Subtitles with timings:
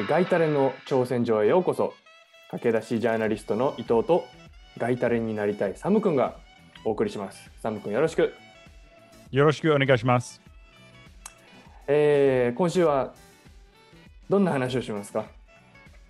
[0.00, 1.92] えー、ガイタレの挑戦状へようこそ。
[2.50, 4.24] 駆け出しジャーナリストの伊藤と
[4.78, 6.36] ガイタレになりたいサムくんが
[6.84, 7.50] お送りします。
[7.60, 8.32] サムくんよろしく、
[9.30, 10.40] よろしくお願いします。
[11.86, 13.14] えー、今週は
[14.28, 15.26] どんな話をしますか？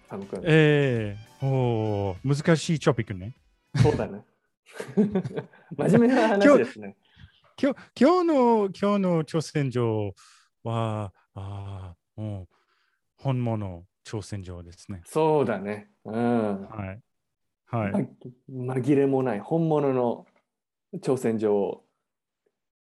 [0.09, 3.35] サムくんえー、おー難しいトピックね。
[3.83, 4.23] そうだね。
[5.77, 6.97] 真面目な話ですね。
[7.61, 8.35] 今日今日の
[8.67, 10.15] 今日の挑戦状
[10.63, 12.47] は、あーうん
[13.23, 15.03] 本物挑戦状ですね。
[15.05, 17.01] そうだねうん、はい。
[17.67, 17.93] はい。
[18.51, 20.27] ま紛れもない本物の
[20.95, 21.85] 挑戦状を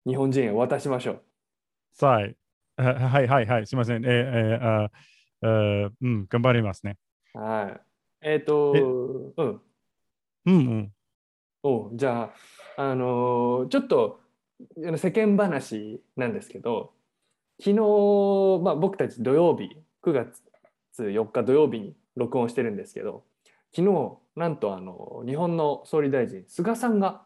[0.05, 1.23] 日本人へ渡しましょう
[1.93, 2.19] さ
[2.77, 4.03] あ、あはいはいはい、すみません。
[4.03, 6.97] えーえーあーうん、頑張りますね。
[7.33, 7.81] はい
[8.21, 9.61] えっ、とえうん
[10.45, 10.93] うんうん。
[11.63, 12.31] おじゃ
[12.77, 14.19] あ、あのーちょっと
[14.97, 16.93] 世間話なんですけど
[17.59, 20.41] 昨日、まあ、僕たち土曜日9月
[20.99, 23.23] 4日土曜日に録音してるんですけど
[23.75, 27.21] 昨日なんとあの日本の総理大臣菅さんが、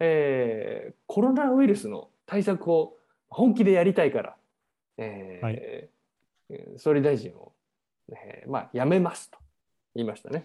[0.00, 2.94] えーコロナウイルスの対策を
[3.28, 4.36] 本気でやりたいから、
[4.96, 7.52] えーはいえー総理大臣を、
[8.10, 9.38] えーまあ、辞めますと
[9.94, 10.44] 言いましたね。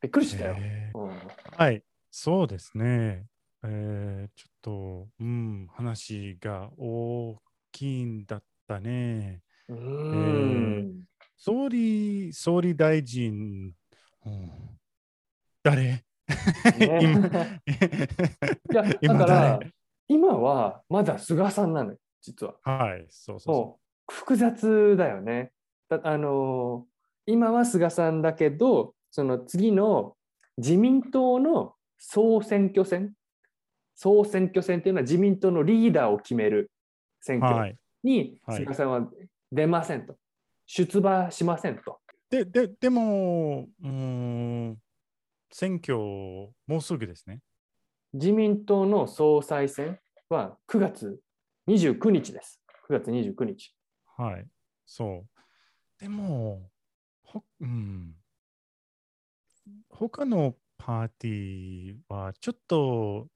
[0.00, 0.56] びっくりしたよ。
[0.58, 1.10] えーうん
[1.56, 3.24] はい、そうですね。
[3.64, 7.36] えー、ちょっと、うん、話が大
[7.70, 9.42] きいんだったね。
[9.74, 10.18] うー
[10.80, 11.04] ん。
[11.36, 13.72] 総理、総理大臣、
[14.24, 14.50] うん、
[15.62, 15.82] 誰？
[15.82, 16.04] ね。
[17.02, 17.28] 今。
[17.28, 19.72] いや だ今から誰？
[20.08, 22.54] 今はまだ菅さんなのよ実は。
[22.62, 23.78] はい、そうそうそそ
[24.10, 25.52] う複雑だよね。
[25.88, 26.92] だあのー
[27.24, 30.16] 今は菅さんだけどその次の
[30.56, 33.14] 自民党の総選挙戦
[33.94, 36.72] 総選挙戦っていうのは自民党のリーダーを決める
[37.20, 37.76] 選挙い。
[38.02, 38.56] にはい。
[38.58, 39.08] 菅さんは
[39.52, 40.16] 出ませんと、
[40.66, 42.00] 出馬しませんと。
[42.30, 44.78] で、で、でも、うん、
[45.52, 47.40] 選挙、もうすぐですね。
[48.14, 51.20] 自民党の総裁選は9月
[51.68, 52.62] 29日です。
[52.88, 53.74] 9月29日。
[54.16, 54.46] はい、
[54.86, 56.00] そう。
[56.00, 56.70] でも、
[57.22, 58.14] ほうん、
[59.90, 63.28] 他のパーティーはちょっと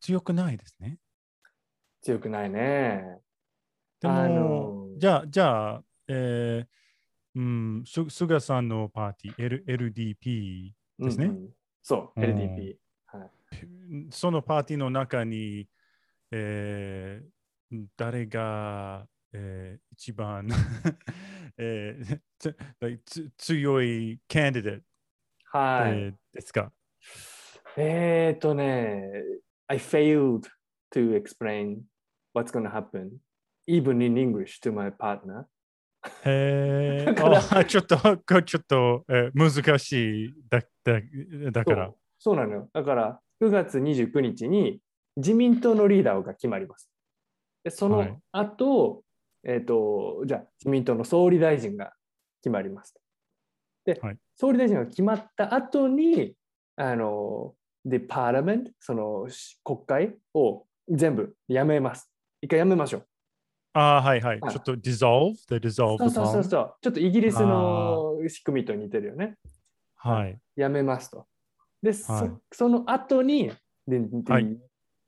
[0.00, 0.98] 強くないですね。
[2.02, 3.20] 強くないね。
[4.00, 6.66] でも、あのじゃあ、じゃあ、えー
[7.36, 11.26] うん、す菅さんのパーティー、L、LDP ですね。
[11.26, 11.50] うんうん。
[11.82, 12.24] そう、うん。
[12.24, 12.76] LDP。
[13.06, 13.30] はい。
[14.10, 15.68] そのパーティーの中に、
[16.30, 17.30] えー
[17.96, 20.48] 誰が、えー一番、
[21.56, 22.56] えーつ
[23.06, 24.84] つ強いキャンディデート、
[25.52, 25.92] はい。
[25.92, 26.72] えーですか？
[27.76, 29.08] えーとね、
[29.68, 30.48] I failed
[30.92, 31.82] to explain
[32.34, 33.10] what's going to happen,
[33.70, 35.44] even in English, to my partner.
[36.24, 37.96] え だからー、あちょっと、
[38.42, 41.00] ちょっと、 えー難しいだだ
[41.52, 41.96] だからそう。
[42.18, 42.70] そうなのよ。
[42.72, 44.80] だから、9月29日に
[45.16, 46.90] 自民党のリーダーが決まります。
[47.64, 49.04] でそはいの後、
[49.44, 51.94] えっ、と、じゃあ、自民党の総理大臣が
[52.42, 52.94] 決まります。
[53.84, 56.34] で、はい総理大臣が決まった後に、
[56.76, 57.54] あの、
[57.84, 62.10] で、パーラメント、そのし国会を全部やめます。
[62.40, 63.06] 一回やめましょう。
[63.72, 64.38] あーはいはい。
[64.42, 66.74] あちょっと dissolve, the dissolve そうそうそう the そう。
[66.80, 69.36] ちょっとイギリスの仕組みと似てるよね。
[69.96, 70.38] はい。
[70.56, 71.26] やめますと。
[71.82, 73.52] で、そはいその後に、
[73.86, 74.58] でではい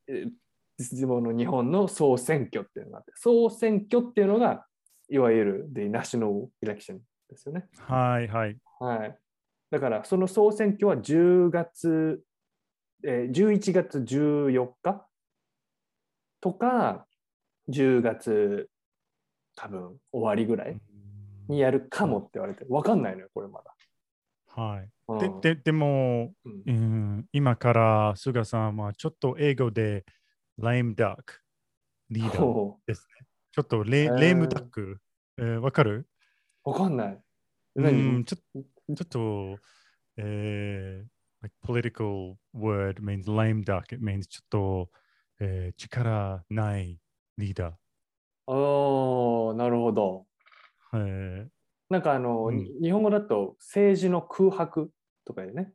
[0.08, 4.66] の日本の総選挙っていうのがあって、総選挙っていうのが、
[5.08, 7.66] いわゆる The National Election ですよね。
[7.78, 8.56] はいはい。
[8.80, 9.18] はい。
[9.70, 12.22] だから、その総選挙は10月、
[13.04, 15.06] えー11月14日
[16.40, 17.06] とか、
[17.68, 18.68] 10月
[19.56, 20.80] 多分終わりぐらい
[21.48, 23.74] にやるかもって言われてる、わかんないのよ、これまだ。
[24.62, 24.90] はい。
[25.08, 30.04] うんでででも、うんうん、今から菅さんはちょっと英語で
[30.58, 31.16] lame duck
[32.10, 33.26] リーダーほですね。
[33.52, 34.98] ちょっとレ,、へーレームダック。
[35.38, 36.06] えーわかる？
[36.64, 37.22] うわかんない。
[37.76, 38.18] う何？
[38.20, 39.58] んちょちょっと、
[40.16, 41.08] えー
[41.42, 43.94] like political word means lame duck.
[43.94, 44.90] It means ちょっと、
[45.40, 46.98] えー力ない
[47.42, 47.72] リーダー。
[48.46, 50.26] ああ、なるほど。
[50.94, 51.48] えー
[51.90, 54.90] なんかあの、うんに日本語だと政治の空白
[55.26, 55.72] とかでね。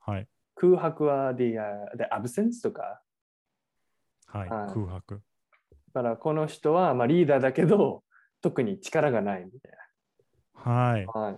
[0.00, 0.26] はい。
[0.56, 3.00] 空白は the,、uh, the absence とか。
[4.26, 4.48] はい。
[4.48, 5.22] はい空白。
[5.94, 8.02] だからこの人はまあリーダーだけど、
[8.40, 9.72] 特に力がないみたい
[10.54, 11.06] はい。
[11.06, 11.12] な。
[11.12, 11.36] はい、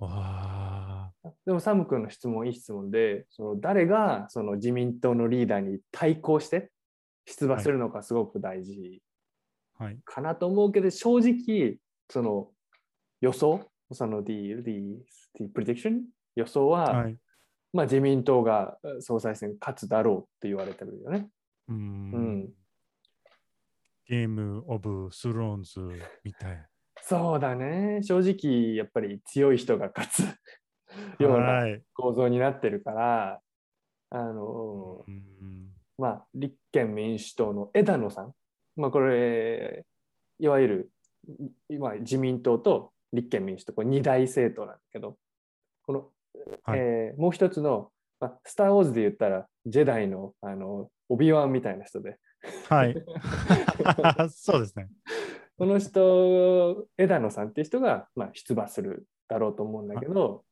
[0.00, 1.10] わ
[1.46, 6.70] でもサム君の質問いい質問で、その誰がその自民党のリーダーに対抗して
[7.26, 9.02] 出馬するのかすごく大事。
[10.04, 11.78] かなと思うけど、正直
[12.08, 12.48] その
[13.20, 15.04] 予想、その the, the,
[15.38, 16.02] the prediction
[16.36, 17.16] 予想は、はい。
[17.72, 21.28] まあ自民党が総裁選勝つだろうって言われてるよね。
[21.68, 22.48] うーうんん。
[24.06, 25.80] ゲームオブスローンズ
[26.22, 26.66] みたい。
[27.02, 28.00] そうだね。
[28.02, 31.82] 正直、やっぱり強い人が勝つようなはい。
[31.94, 33.40] 構造になってるから、
[34.10, 38.34] あの、うんまあ、立憲民主党の枝野さん、
[38.76, 39.84] まあ、これ、
[40.38, 40.90] いわゆる
[41.68, 45.16] 今自民党と立憲民主党、これ二大政党なんだけど、
[45.86, 46.10] この、
[46.64, 46.78] はい。
[46.78, 52.18] えーもう一つの、まあ、スター・ウォーズで言ったら、ジェダイのあのオビワンみたいな人で、
[52.68, 52.94] はい。
[54.30, 54.88] そうですね。
[55.56, 60.44] この人、枝野さんっていう人が、まあ、出馬するだろうと思うんだけど、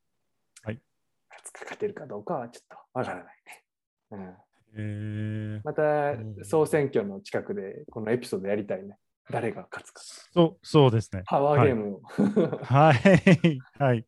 [0.63, 0.81] はい。
[1.29, 3.63] 勝つか勝てるかどうかはちょっとわからないね。
[4.11, 4.21] うん。
[4.21, 4.35] えー、
[5.63, 8.97] またうん総選挙の近くでこのエピソードやりたいね。
[9.29, 10.01] 誰が勝つか。
[10.33, 11.23] そうそうですね。
[11.25, 12.01] パワーゲームを。
[12.63, 13.59] はい。
[13.79, 14.05] はい。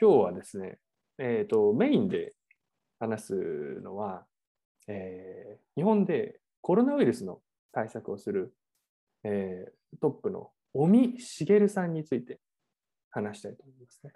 [0.00, 0.78] 今日はですね、
[1.18, 2.34] えーと、メインで
[3.00, 3.34] 話す
[3.82, 4.26] のは、
[4.86, 7.40] えー日本でコロナウイルスの
[7.72, 8.54] 対策をする、
[9.24, 12.38] えートップの尾身茂さんについて
[13.10, 14.12] 話したいと思いますね。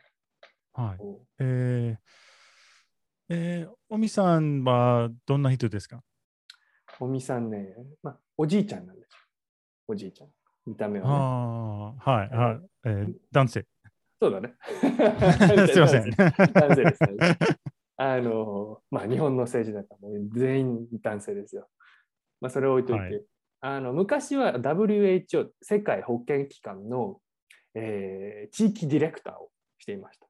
[0.75, 0.99] はい。
[1.01, 1.97] おえー、
[3.33, 6.03] えー、おみさんはどんな人ですか？
[6.99, 9.19] 尾身さんね、まあ、おじいちゃんなんですよ。
[9.87, 10.29] おじいちゃん。
[10.67, 11.13] 見た目はね。
[11.15, 11.17] あ
[12.05, 13.15] あ、はい、はい、えー。
[13.31, 13.67] 男性。
[14.21, 14.55] そうだね。
[15.73, 16.11] すいません。
[16.11, 17.39] 男性ですね。
[17.97, 21.69] あの、まあ、日本の政治だからもう全員男性ですよ。
[22.41, 23.25] まあ、それを置いといて、はい
[23.63, 27.21] あの昔は WHO、世界保健機関の、
[27.75, 30.30] えー地域ディレクターをしていました。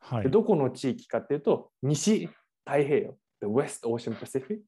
[0.00, 0.24] はい。
[0.24, 2.26] でどこの地域かっていうと、西
[2.64, 4.60] 太平洋、The West Ocean Pacific、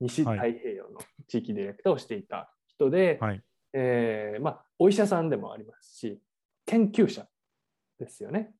[0.00, 3.42] 西太平洋の地域ディレクターをしていた人で、はい。
[3.72, 6.20] えーまあ、お医者さんでもありますし、
[6.64, 7.26] 研究者
[7.98, 8.54] ですよね。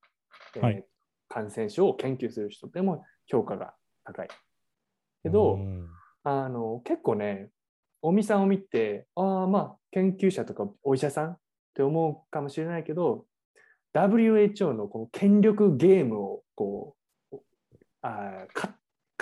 [0.57, 0.85] えーはい
[1.29, 3.75] 感染症を研究する人でも評価が
[4.05, 4.29] 高い。
[5.23, 5.89] けど、うん
[6.23, 7.51] あの結構ね、
[8.03, 11.39] 尾身さんを見て、ああ、まあ、研究者とかお医者さんっ
[11.73, 13.27] て思うかもしれないけど、
[13.97, 16.97] WHO のこの権力ゲームをこ
[17.33, 17.39] う
[18.03, 18.75] あ勝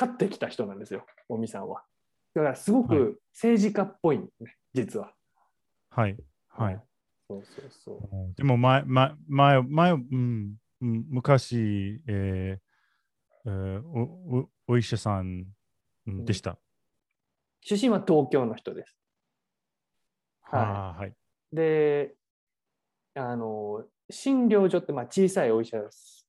[0.04, 1.84] ってきた人なんですよ、尾身さんは。
[2.34, 5.12] だからすごはいく政治家っぽいんね、実は。
[5.90, 6.16] はい。
[6.48, 6.82] はい。
[7.28, 8.34] そうそうそう。
[8.36, 12.64] でも前、前、前、前、うん、うん昔、えー
[13.46, 14.02] えーお
[14.40, 15.44] お、お医者さん
[16.06, 16.58] うんでした。
[17.60, 18.96] 出身は東京の人です。
[20.42, 21.14] はいはい。
[21.52, 22.14] で、
[23.14, 25.78] あの、診療所って、まあ、小さいお医者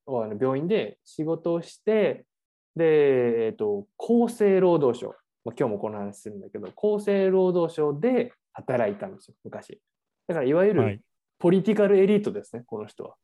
[0.05, 2.25] をあの病院で仕事をして、
[2.75, 5.09] で、えっと、厚生労働省、
[5.43, 9.81] まあ、今日もこの話するんだけど、厚生労働省で働いたんですよ、昔。
[10.27, 11.01] だから、いわゆるはい。
[11.37, 13.15] ポリティカルエリートですね、この人は。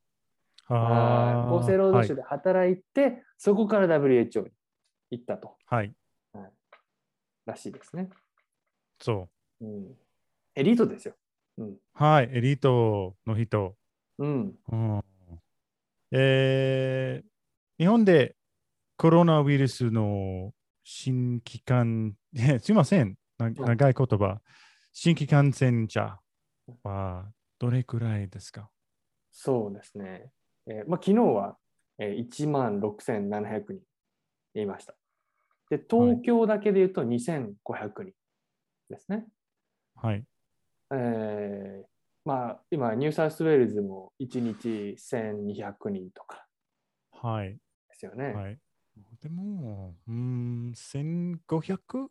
[0.68, 4.50] 厚生労働省で働いて、そこから WHO に
[5.10, 5.94] 行ったと、はい。
[7.46, 8.08] らしいですね。
[9.00, 9.28] そ
[9.60, 9.66] う。
[9.66, 9.96] うん、
[10.54, 11.14] エリートですよ。
[11.58, 11.76] うん。
[11.94, 12.30] はい。
[12.32, 13.74] エリートの人。
[14.18, 14.58] うん。
[14.70, 15.02] うん
[16.12, 17.32] えー
[17.78, 18.36] 日本で
[18.96, 20.52] コロナウイルスの
[20.84, 24.40] 新規感、えすいません、な長い言葉。
[24.92, 26.20] 新規感染者
[26.84, 28.70] はどれくらいですか？
[29.32, 30.30] そうですね。
[30.66, 31.56] えーまあ、昨日は、
[31.98, 33.80] えー、1万6700
[34.54, 34.94] 人いました。
[35.70, 38.12] で、東京だけで言うと2500人
[38.90, 39.26] ですね。
[39.96, 40.24] はい。
[40.92, 41.91] えー
[42.24, 46.46] まあ、今、ニューサウスウェールズも1日1200人とか
[47.10, 47.54] はい。
[47.54, 47.58] で
[47.94, 48.32] すよね。
[48.32, 48.58] はい。
[49.20, 52.10] でも、うーん、1500?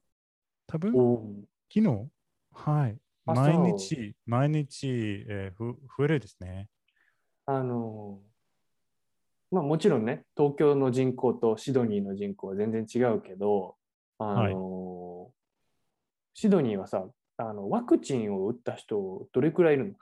[0.68, 0.92] 多分？
[1.74, 2.10] 昨日？
[2.54, 2.98] はい。
[3.26, 6.68] あ毎日、毎日、えーふ増えるですね。
[7.46, 8.32] あのー
[9.56, 13.78] まあ、もちろんね、東京の人口とシドニーの人口は全然違うけど、
[14.20, 15.32] あのー
[16.34, 17.06] シドニーはさ
[17.42, 19.94] あの、ワクチンを打った人、どれくらいいるの？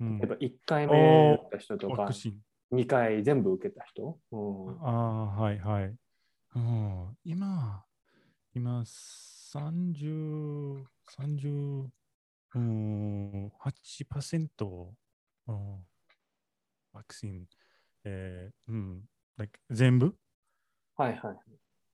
[0.00, 2.38] うんやっぱ1回目打った人とかワク、チン。
[2.72, 5.94] 2回全部受けた人、うん、ああ、はいはい。
[6.54, 7.84] うん、今、
[8.54, 10.84] 今、30、
[11.18, 11.88] 30、
[12.54, 14.88] うん、8%、
[15.48, 15.86] うん、
[16.92, 17.46] ワクチン、
[18.04, 19.02] えー、うん、
[19.36, 20.14] like 全部？
[20.96, 21.36] はいはい。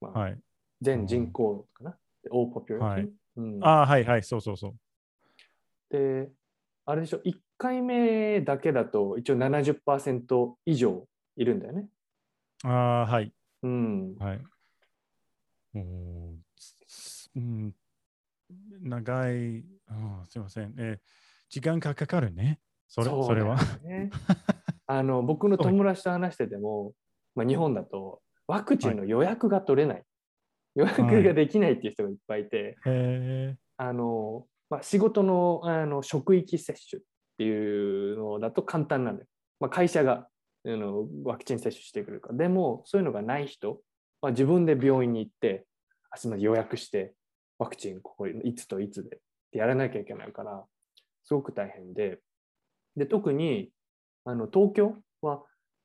[0.01, 0.39] まあはい。
[0.81, 1.99] 全人口かな？
[2.31, 2.87] 大ポピュレー。
[2.87, 4.75] はいうん、ああ、はいはい、そうそうそう。
[5.91, 6.31] で、
[6.85, 11.89] あれでしょ、1回目だけだと一応70%以上いるんだよね。
[12.65, 13.33] ああ、はい。
[13.63, 14.17] うん。
[14.17, 14.41] はい。
[15.75, 17.75] うん、
[18.83, 19.65] 長い、うん、
[20.29, 20.75] すいません。
[20.79, 22.61] えー時間がかかるね。
[22.89, 24.11] それそれは、ね、
[24.87, 26.93] あの僕の友達と話してても、
[27.35, 30.05] まあ、日本だとワクチンの予約が取れない、
[30.83, 37.03] はい、予約ができないっていう人がいっぱいいて、はい、あのまあ、仕事のあの職域接種っ
[37.39, 39.29] ていうのだと簡単なんだよ。
[39.61, 40.27] まあ、会社が
[40.67, 43.81] あのワクチン接種してくるかでもそういうのがない人
[44.21, 45.65] は自分で病院に行って
[46.11, 47.15] あすみません予約して
[47.59, 49.19] ワクチンここいつといつでっ
[49.53, 50.65] てやらなきゃいけないから
[51.25, 52.21] すごく大変で。
[52.97, 53.71] で特に
[54.25, 55.43] あの東京は、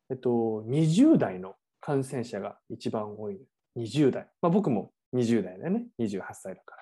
[0.10, 3.38] えっと、20代の感染者が一番多い
[3.78, 5.88] 20代、まあ、僕も20代だよね。
[6.00, 6.75] 28歳だか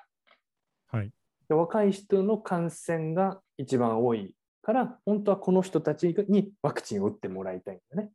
[0.92, 1.12] ら、はい、
[1.48, 8.12] で若い人の感染が一番多いから本当はこの人たちにワクチンを打ってもらいたいんだね。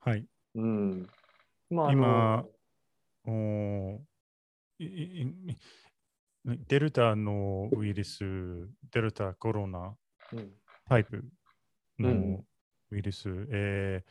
[0.00, 0.26] はい。
[0.54, 1.08] うん。
[1.70, 2.44] まあ、今
[3.26, 4.00] お
[6.44, 8.18] デルタのウイルス、
[8.92, 9.94] デルタコロナ
[10.88, 11.24] タイプ
[11.98, 12.44] の
[12.90, 14.04] ウイルス、うん、え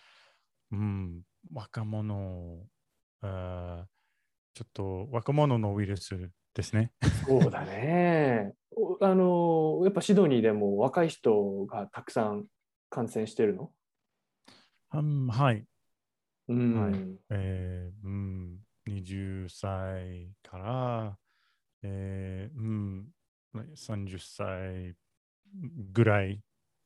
[0.74, 1.22] ー、うん、
[1.54, 2.66] 若者
[3.22, 3.86] あ、
[4.54, 6.92] ちょっと若者のウイルスですね。
[7.26, 8.54] そうだね。
[9.02, 12.46] あの、やっぱシドニーでも若い人がたくさん
[12.90, 13.72] 感染してるの、
[14.94, 15.66] うん、はい。
[16.50, 16.94] うん、はい。
[17.32, 21.18] えー、うん、20歳から、
[21.82, 23.08] えー、うん、
[23.56, 24.96] 30歳
[25.92, 26.40] ぐらい。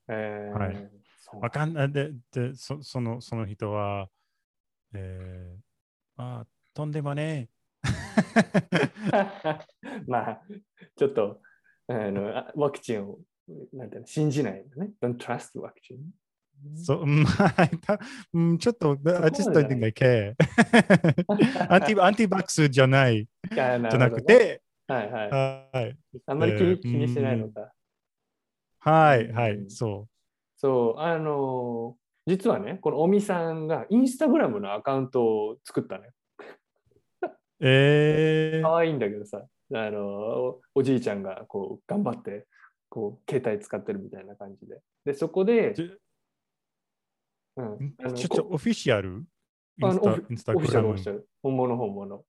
[0.08, 0.90] えー、はい。
[1.42, 1.92] わかんない。
[1.92, 4.08] で、でそそのその人は、
[4.94, 5.62] えー、
[6.16, 7.50] あ、とんでもね
[10.08, 10.42] まあ、
[10.96, 11.42] ちょっと
[11.88, 13.20] あのワクチンを
[13.74, 14.92] なんていうの信じないんだね。
[15.02, 16.00] Don't trust ワクチン。
[16.76, 18.96] そう、うん、ちょっと、I
[19.30, 20.34] just don't think I care.
[21.70, 25.30] アンティアンティバックスじゃないじゃなくて、はいはい。
[25.30, 27.72] はい、あんまり気に,、気にしないのか。
[28.80, 30.10] はいはい、そう。
[30.56, 36.10] そう、あの、実はね、この尾身さんがインスタグラムのアカウントを作ったね。
[37.60, 42.46] えー、かわいいんだけどさ、あのおじいちゃんがこう頑張って
[42.90, 44.80] こう携帯使ってるみたいな感じで。
[45.06, 45.74] で、そこで、
[47.56, 49.26] うん、ちょっとオフィシャル？
[49.80, 50.96] インスタインスタグラム？
[51.44, 52.26] 本物本物。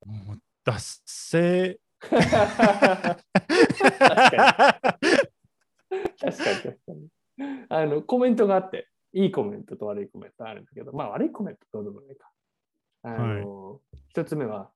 [0.64, 3.16] だっせ確かに。
[6.20, 6.42] 確か
[6.88, 7.08] に
[7.68, 12.30] あのコメントがあって、いいコメントと悪いコメントあるんだけど、まあ悪いコメントどうでもないか。
[13.02, 14.70] あの、はい、一つ目は、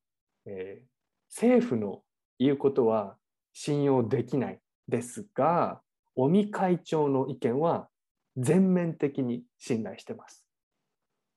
[0.47, 0.87] えー、
[1.29, 2.03] 政府の
[2.39, 3.17] 言うことは
[3.53, 5.81] 信用できないですが、
[6.17, 7.89] 尾身会長の意見は
[8.37, 10.47] 全面的に信頼してます。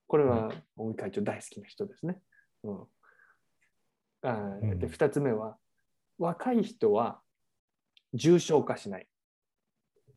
[0.08, 2.20] これは尾身会長大好きな人ですね。
[2.64, 2.84] うん、
[4.24, 5.58] あで2つ目は
[6.18, 7.20] 若い人は
[8.14, 9.08] 重症化しない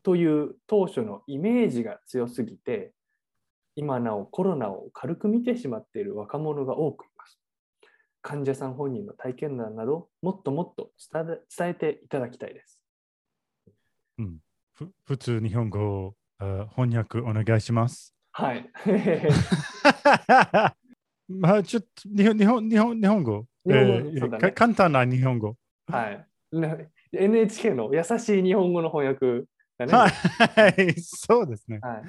[0.02, 2.92] という当初のイメージが強すぎて
[3.76, 7.08] 今なおコロナを軽く見てしまっている若者が多くい。
[8.22, 12.80] 患者さん本人の体験談などもっともっと伝えていただきたいです。
[14.18, 14.38] うん、
[14.74, 16.14] ふ普通日本語
[16.74, 18.14] 翻訳お願いします。
[18.32, 18.70] はい。
[21.28, 25.56] まあちょっと日本日本日本日本語、えーね、簡単な日本語。
[25.86, 26.26] はい。
[27.12, 29.44] NHK の優しい日本語の翻訳
[29.78, 29.92] だね。
[29.92, 30.08] は
[30.68, 31.78] い、 そうですね。
[31.82, 32.02] はい。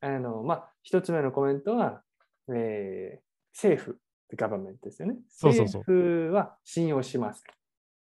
[0.00, 2.02] あの、まあ、一つ目のコメントは、
[2.48, 3.98] えー、政府、
[4.34, 5.16] ガバメントですよね。
[5.28, 5.80] そうそうそう。
[5.82, 7.44] 政府は信用します。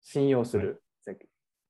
[0.02, 0.82] 信用する。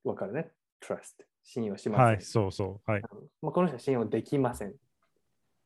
[0.05, 0.53] わ、はい、かるね。
[0.81, 1.25] trust。
[1.43, 2.01] 信用します。
[2.01, 2.91] はい、そうそう。
[2.91, 3.03] はい。
[3.43, 4.75] まあ、この人は信用できません。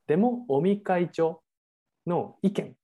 [0.07, 1.43] でも、尾身会長
[2.07, 2.77] の意見、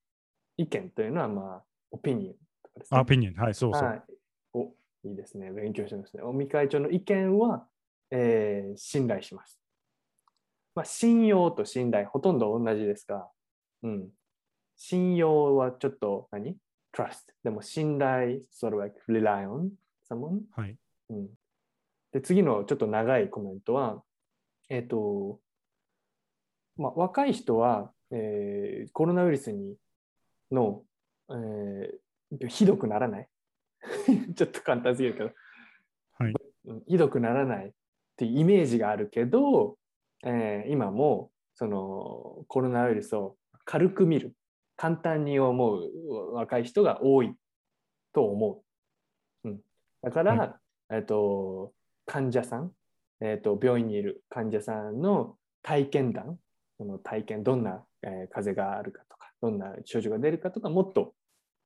[0.56, 3.00] 意見というのは、まあ、オピニオンとかですね。
[3.00, 3.82] オピニオン、はい、そうそう。
[3.82, 4.02] はい、
[4.54, 4.62] お、
[5.04, 5.50] いいですね。
[5.50, 6.22] 勉強してますね。
[6.22, 7.66] 尾身会長の意見は、
[8.10, 9.60] えー、信頼します。
[10.74, 13.28] まあ、信用と信頼、ほとんど同じですが、
[13.82, 14.08] うん、
[14.76, 16.56] 信用はちょっと何
[16.92, 17.32] ?trust。
[17.42, 19.70] でも信頼、sort of like rely on
[20.10, 20.40] someone。
[20.54, 20.76] はい。
[21.10, 21.28] うん、
[22.12, 24.02] で、次のちょっと長いコメントは、
[24.68, 25.40] えっ、ー、と、
[26.76, 29.76] まあ、若い人は、えー、コロナウイルスに
[30.50, 30.82] の、
[31.30, 33.28] えー、ひどくならない
[34.36, 35.30] ちょっと簡単すぎるけど、
[36.18, 36.34] はい、
[36.86, 37.72] ひどくならないっ
[38.16, 39.78] ていうイメージがあるけど、
[40.24, 44.34] えー、今もそのコロナウイルスを軽く見る
[44.76, 47.34] 簡単に思う若い人が多い
[48.12, 48.62] と思
[49.44, 49.48] う。
[49.48, 49.60] うん、
[50.02, 50.54] だから、はい、
[50.90, 51.72] えーと、
[52.06, 52.72] 患者さん、
[53.20, 56.38] えーと、病院にいる患者さんの体験談
[56.78, 61.14] その体験どんな、えー、風邪があるかとかどんな症状が出るかとかもっと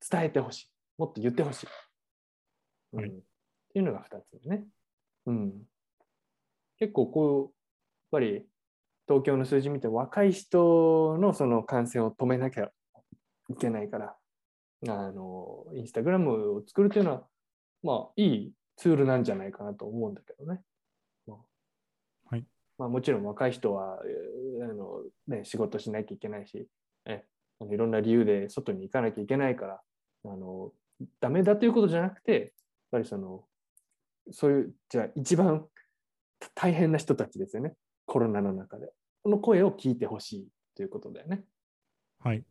[0.09, 0.67] 伝えてほしい。
[0.97, 1.67] もっと言ってほしい、
[2.93, 3.07] うん、っ
[3.73, 4.65] ていうのが2つ目ね。
[5.27, 5.53] うん、
[6.79, 7.51] 結構こうやっ
[8.11, 8.45] ぱり
[9.07, 12.71] 東京の数字見て若い人のその感染を止めなきゃ
[13.51, 14.15] いけないから、
[14.87, 17.23] あの、インスタグラムを作るというのは、
[17.83, 20.61] まあ、いいツールなんじゃないかなと思うんだけどね。
[21.27, 21.37] まあ
[22.29, 22.45] はい
[22.77, 26.67] まあ、もちろん若い人は、えーあのね、仕事しなきゃいけないし、
[27.05, 27.23] え
[27.59, 29.81] あのいろんな理由で外に行かなきゃいけないから、
[30.25, 30.71] あの
[31.19, 32.49] ダメだということじゃなくて、やっ
[32.91, 33.43] ぱりその、
[34.31, 35.65] そういう、じゃあ一番
[36.55, 37.73] 大変な人たちですよね。
[38.05, 38.91] コロナの中で。
[39.23, 41.43] この声を聞いてほしいということだよね。
[42.19, 42.43] はい。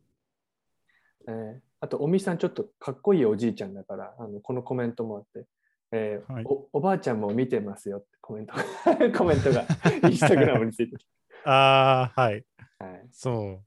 [1.27, 5.47] えーあと、おみさん、ちょっとかっこいいおじいちゃんだから、あのこのコメントもあって、
[5.91, 8.63] えーはいお、おばあちゃんも見てますよってコメントが
[9.17, 9.65] コメントが
[10.07, 11.01] インスタグラムについてる。
[11.43, 12.45] ああ、はい。
[12.77, 13.61] はい、そ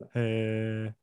[0.00, 0.08] う。
[0.14, 0.94] え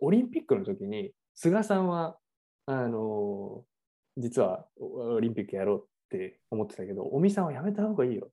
[0.00, 2.18] オリンピックの時に、菅さんは、
[2.66, 3.70] あのー
[4.16, 8.30] 実はおオリンピックやろうって思ってたけど、おみさんはやめた方がいいよ。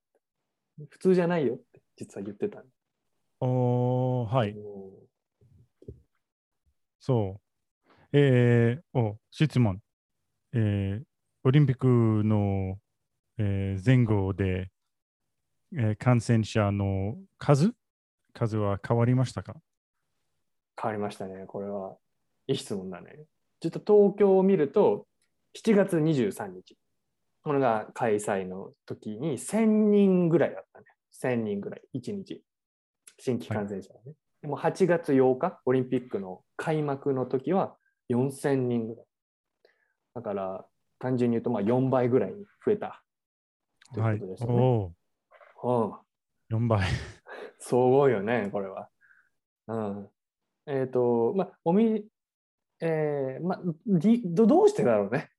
[0.89, 2.63] 普通じゃないよって実は言ってた
[3.39, 4.56] おーはい。
[7.07, 7.41] そう。
[8.11, 9.79] えー、お、質問。
[10.51, 11.05] えー、
[11.45, 12.77] オリンピックの、
[13.37, 14.69] えー前後で、
[15.73, 17.71] えー感染者の数？
[18.33, 19.55] 数は変わりましたか？
[20.81, 21.45] 変わりましたね。
[21.47, 21.95] これは。
[22.47, 23.23] いい質問だね。
[23.61, 25.07] ちょっと東京を見ると、
[25.55, 26.77] 7月23日。
[27.41, 30.87] これが開催の時に1000人ぐらいだったね。
[31.23, 32.43] 1000人ぐらい、1日。
[33.17, 34.11] 新規感染者がね。
[34.41, 37.75] でも8月8日、オリンピックの開幕の時は
[38.12, 39.06] 4000人ぐらい。
[40.15, 40.65] だから、
[41.00, 43.03] 単純に言うとまあ4倍ぐらいに増えた。
[43.94, 44.94] とはいいうことですよね。
[45.63, 46.88] おうんー、4倍。
[47.60, 48.89] すごいよね、これは。
[49.67, 50.10] うん。
[50.68, 52.07] えっ、と、まあ、おみ、
[52.79, 55.29] えーまあ、りどどうしてだろうね。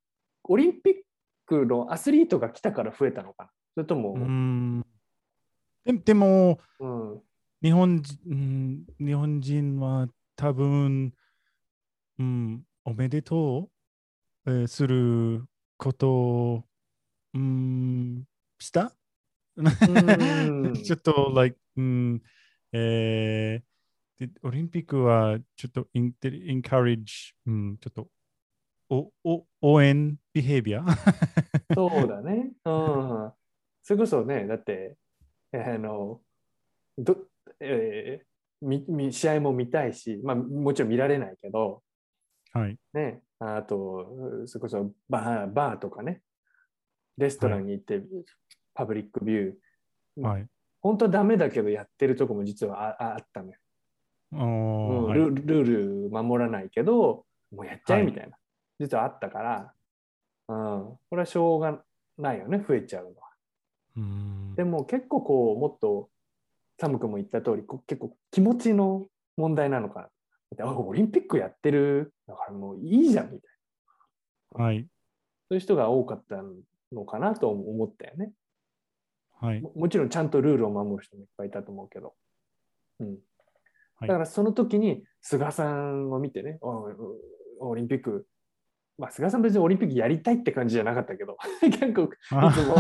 [0.45, 0.95] オリンピッ
[1.47, 3.51] クのアスリートが来たから増えたのかな。
[3.75, 4.87] それとも、うーん
[5.85, 7.23] ででも、うん、
[7.63, 11.13] 日本人、うん日本人は多分、
[12.19, 13.69] うん、おめでと
[14.47, 15.45] う、えーする
[15.77, 16.65] ことを、
[17.35, 18.25] うん、
[18.59, 18.95] した？
[19.61, 19.63] ん
[20.83, 22.23] ちょっと、like、うん、
[22.73, 23.69] えー
[24.27, 28.11] でオリンピックはちょっとインテリ encourage、うん、ちょっと
[28.91, 30.85] おお応援ビヘイビア
[31.75, 32.53] そうだね。
[32.65, 33.33] うん。
[33.83, 34.97] それこそね、だって、
[35.53, 36.21] えーあの、
[36.97, 37.17] ど
[37.61, 38.29] えー
[38.61, 41.83] みみ試合も見たいし、まあ、もちろん見られないけど、
[42.53, 42.77] はい。
[42.93, 46.23] ね、あと、それこそバーバーとかね、
[47.19, 48.03] レストランに行って、
[48.75, 50.47] パブリックビュー、はい。
[50.81, 53.59] 本当はダメだけどやってるとこも実はあああったのよ、
[54.33, 55.35] おうんル。
[55.35, 58.37] ルール守らないけど、もうやっちゃえはいみたいな、
[58.81, 59.73] 実はあったから、
[60.49, 61.81] うん、これはしょうが
[62.17, 63.29] ないよね、増えちゃうのは。
[63.97, 66.11] うんでも結構こう、もっと、
[66.79, 70.09] サム君も言った通り、結構気持ちの問題なのか
[70.59, 70.67] な。
[70.67, 73.51] オリンピックやってる、だからもういいじゃんみたい
[74.59, 74.65] な。
[74.65, 74.83] はい。
[74.83, 74.87] そ
[75.51, 76.43] ういう人が多かった
[76.93, 78.33] のかなと思ったよね。
[79.41, 79.61] はい。
[79.61, 82.15] ももちろんちゃんとルールを守る人もいっぱいいたと思うけど。
[83.01, 83.09] うん。
[83.09, 83.13] は
[84.07, 86.87] いだからその時に菅さんを見てね、お
[87.61, 88.29] オリンピック、
[88.97, 91.37] まあ菅さん別にオリンピックやりたいって感じじゃなかったけど、
[91.67, 91.71] い
[92.31, 92.77] あつも、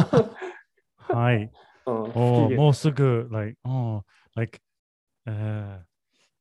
[1.21, 1.51] はい。
[1.91, 3.59] もうすぐ、like、
[4.35, 4.61] like、
[5.27, 5.83] えー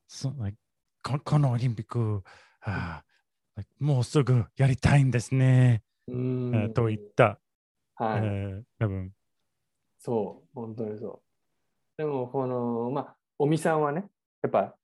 [0.09, 0.57] そ like
[1.03, 2.23] ここのオリンピック、
[3.55, 5.83] like もうすぐやりたいんですね。
[6.07, 6.55] うん。
[6.55, 7.39] えーと言った、
[7.95, 9.11] はい、えー多分。
[9.99, 11.21] そう、本当にそう。
[11.97, 14.05] でも、この、まあ、尾身さんはね、
[14.41, 14.75] やっぱ、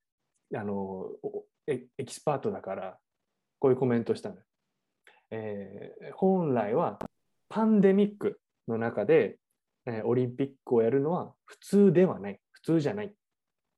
[0.55, 2.97] あの、おエエキスパートだから、
[3.59, 4.41] こういうコメントしたのよ。
[5.31, 6.99] えー本来は、
[7.49, 9.37] パンデミックの中で、
[9.85, 12.39] えーオリンピックをやるのは普通ではない。
[12.51, 13.13] 普通じゃない。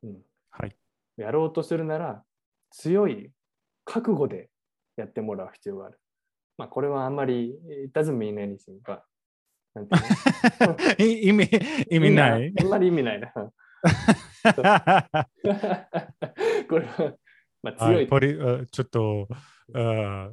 [0.03, 0.17] うん、
[0.51, 0.75] はい。
[1.17, 2.23] やろうとするなら、
[2.71, 3.31] 強い
[3.85, 4.49] 覚悟で
[4.97, 5.99] やってもらう必要がある。
[6.57, 9.01] まあ、これはあんまり、it doesn't mean anything, but
[9.73, 9.95] なんて
[11.03, 11.49] 意味、
[11.89, 12.53] 意味ない？
[12.59, 13.33] あんまり意味ないな。
[16.69, 17.17] これは、
[17.61, 19.27] まあ、強はいい、ポリあちょっと
[19.73, 20.29] あ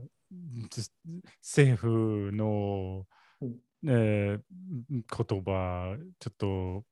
[1.40, 3.06] 政府の、
[3.40, 4.40] うんえー
[4.90, 5.04] 言
[5.42, 6.84] 葉、ちょっと、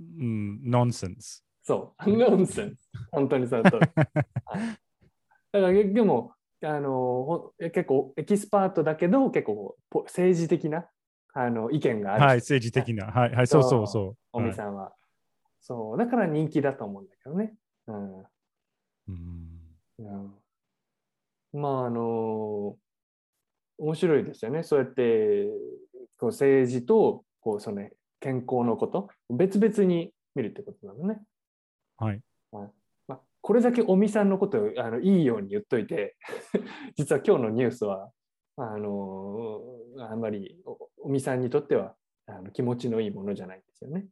[0.00, 1.44] うん、ノンセンス。
[1.62, 2.90] そう、ノンセンス。
[3.10, 3.78] 本当にその通り。
[4.44, 4.78] はい
[5.50, 6.32] だから、でも、
[6.62, 10.86] あのほ結構エキスパートだけど、結構ポ政治的な
[11.32, 13.06] あの意見がある、はい、政治的な。
[13.06, 14.16] はい、はい、そうそうそう。
[14.32, 14.92] 尾身さんは、
[15.60, 17.54] そう、だから人気だと思うんだけどね。
[17.86, 18.18] うん
[19.08, 20.34] うん
[21.52, 22.76] まああの
[23.78, 25.48] 面白いですよねそうやって
[26.18, 27.88] こう政治とこうその
[28.20, 31.20] 健康のこと別々に見るってことなのね。
[31.96, 32.20] はい。
[33.06, 36.16] まあ、これだけ尾身さんのことをあのいいように言っといて、
[36.96, 38.12] 実は今日のニュースは、
[38.56, 39.62] あの
[39.98, 40.60] あんまり
[40.98, 41.94] 尾身さんにとっては
[42.26, 44.06] あの気持ちのいいものじゃないんですよね。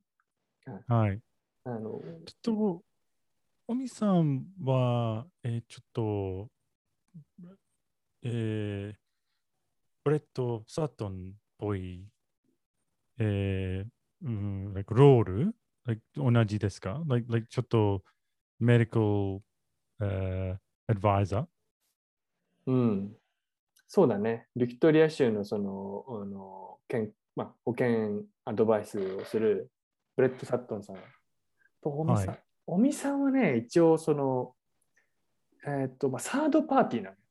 [0.87, 1.21] はい。
[1.65, 2.85] あのちょっと、
[3.69, 6.49] おみさんは、えーちょっと、
[8.23, 9.07] えー
[10.05, 12.07] ブレッド・サートンっぽい、
[13.19, 15.55] えーうん、like ロール、
[15.87, 18.03] like 同じですか、like, like ちょっと、
[18.59, 19.43] メディカル、
[20.11, 21.47] えー、アドバイザー
[22.67, 23.17] うん、
[23.87, 24.47] そうだね。
[24.57, 29.71] ビクトリア州のそのあの健、まあ、保険アドバイスをする
[30.17, 30.97] ブレッド・サットンさん。
[31.83, 34.55] と尾身さん、はい尾身さんはね、一応その、
[35.67, 37.23] えーっと、まあ、サードパーティーなのよ。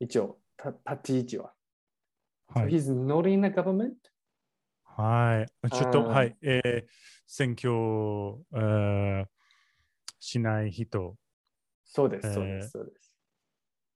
[0.00, 1.53] 一応、た立ち位置は。
[2.46, 2.62] はい。
[2.62, 3.94] So he's not in the government?
[4.84, 5.70] はい。
[5.70, 6.36] ちょっと、はい。
[6.42, 6.86] えー
[7.26, 7.70] 選挙、
[8.54, 9.26] えー
[10.20, 11.16] しない人。
[11.84, 13.18] そうです、えーそうです、そうです。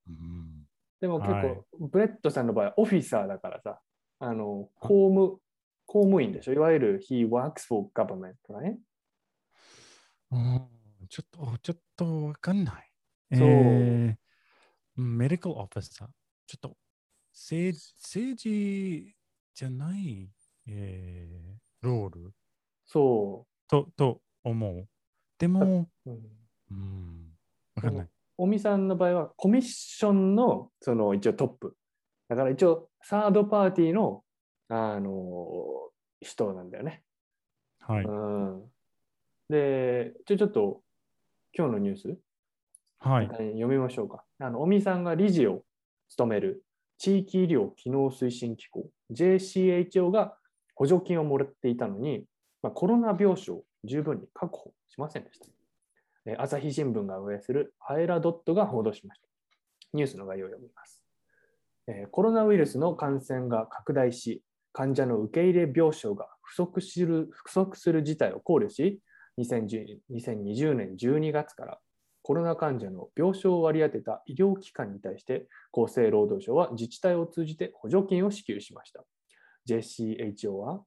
[0.08, 0.66] うん
[1.00, 3.80] でも結構、はいブレッドさんの場合はオフィサーだからさ、
[4.18, 5.40] あの公務
[5.86, 6.52] 公務員でしょ？
[6.52, 8.78] いわゆる he works for government とかね。
[10.32, 10.68] うん
[11.08, 12.90] ちょっと、ちょっとわかんない。
[13.32, 16.08] そうえーメディカルオフィサー。
[16.46, 16.76] ちょっと、
[17.40, 19.14] 政政治
[19.54, 20.28] じゃない、
[20.66, 22.32] えーロール？
[22.84, 24.88] そとと思う。
[25.38, 26.10] でも、う。
[26.10, 26.20] うん
[26.70, 27.30] うん、
[27.76, 28.08] わかんない。
[37.80, 38.04] はい。
[38.04, 38.62] うん、
[39.48, 40.82] で、ちょちょっと
[41.56, 42.18] 今日のニュース、
[42.98, 43.28] はい。
[43.28, 44.24] 読みましょうか。
[44.40, 45.62] あの尾身さんが理事を
[46.10, 46.64] 務める
[46.98, 50.36] 地域医療機能推進機構 JCHO が
[50.74, 52.24] 補助金をもらっていたのに、
[52.62, 55.46] まあ、コロナ病床を十分に確保しませんでした。
[56.42, 59.28] 朝日新聞が運営するアエラドットが報道しました。
[59.94, 61.02] ニュースの概要を読みます。
[62.10, 69.00] コロナウイルスの感染が拡大し、患者の受け入れ病床が不足する不足する事態を考慮し、
[69.38, 71.78] 2020年12月から
[72.28, 79.02] コロナ患者の病床を割り当てた医療機関に対して厚生労働省は自治体を通じて補助金を支給しました。
[79.66, 80.82] JCHO は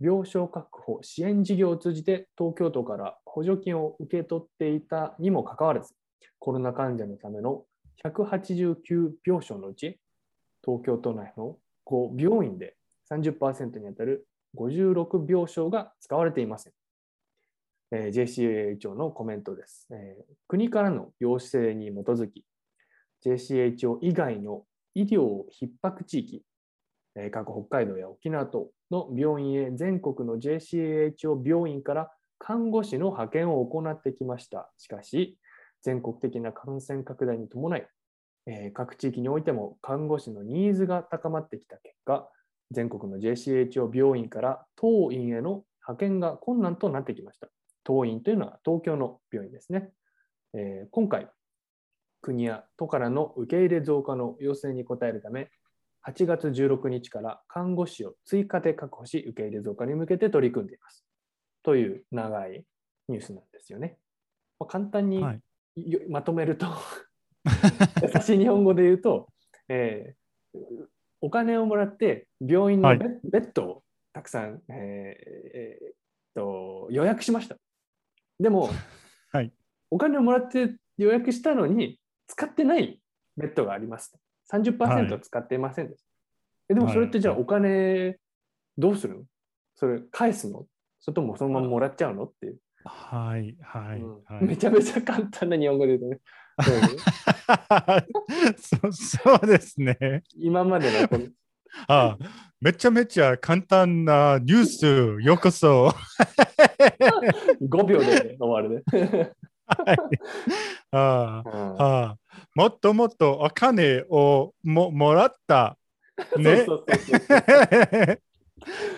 [0.00, 5.94] 病床確保支援事業を通じて東京都から補助金を受け取っていたにもかかわらず、
[6.38, 7.64] コロナ患者のための
[8.04, 9.98] 189病床のうち、
[10.64, 12.76] 東京都内の5病院で
[13.10, 16.72] 30%にあたる56病床が使われていません。
[17.96, 20.16] え JCHO のコメントです、え
[20.48, 22.44] 国からの要請に基づき、
[23.24, 26.42] JCHO 以外の医療逼迫地域、
[27.14, 34.72] え各北海道や沖縄等の病院へ全国の JCHO 病院から看護師の派遣を行ってきました。
[34.76, 35.38] しかし、
[35.82, 37.86] 全国的な感染拡大に伴い、
[38.46, 42.28] え各地域においても看護師のニーズが高まってきた結果、
[42.72, 47.48] 全国の JCHO 病院から当院への派遣が困難となってきました。
[47.84, 49.90] 当院というのは東京の病院ですね。
[50.54, 51.30] えー今回、
[52.22, 55.50] 国や都からの受け入れ増加の要請に応えるため、
[56.06, 61.04] 8月16日から看護師を追加で確保し、受け入れ増加に向けて取り組んでいます。
[61.62, 62.64] という長い
[63.08, 63.98] ニュースなんですよね。
[64.58, 65.40] まあ簡単にはい。
[65.76, 66.66] よまとめると、
[68.02, 69.28] 優しい日本語で言うと、
[69.68, 70.24] えー
[71.20, 74.74] お金をもらって病院のはいベ,、ベッドをたくさん、えー
[75.54, 75.94] えーっ
[76.34, 77.56] と予約しました。
[78.38, 78.70] でも、
[79.32, 79.52] はい
[79.90, 83.00] お金をもらって予約したのに使ってない
[83.36, 84.16] ベッドがあります。
[84.50, 86.08] 30%使っていませんでした。
[86.70, 88.18] えでもそれってじゃあはいお金
[88.76, 89.24] どうするの？
[89.76, 90.66] それ返すの？
[91.00, 92.58] それともそのままもらっちゃうのっていう。
[92.84, 93.56] はい。
[93.60, 94.44] はい。
[94.44, 96.20] めちゃめちゃ簡単な日本語で言うとね。
[98.58, 98.92] そう？
[98.92, 100.22] そそうですね。
[100.36, 101.26] 今までのこの
[101.88, 102.16] あ
[102.60, 105.94] めちゃめちゃ簡単なニュース、ようこそ。
[107.60, 109.32] 5秒で終わるね。
[109.66, 109.96] はい
[110.90, 112.16] あうんあ
[112.54, 115.76] もっともっとお金をももらった。
[116.36, 116.66] ね。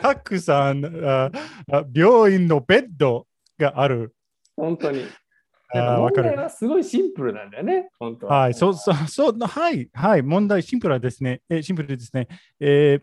[0.03, 1.31] たくさんあ
[1.73, 3.27] あ病院のベッド
[3.59, 4.15] がある。
[4.57, 5.07] 本当に。
[5.73, 8.41] 問わかる題はすごいシンプルなんだよね、本当は。
[8.41, 11.43] はい、そうそう、そう、はい、はい、問題シンプルですね。
[11.49, 12.29] えシンプルですね。
[12.61, 13.01] え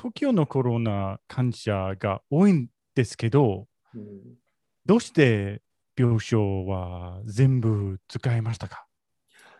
[0.00, 4.04] 東京のコロナ患者が多いんですけど、うん
[4.86, 5.60] どうして
[5.96, 6.38] 病床
[6.70, 8.86] は全部使いましたか？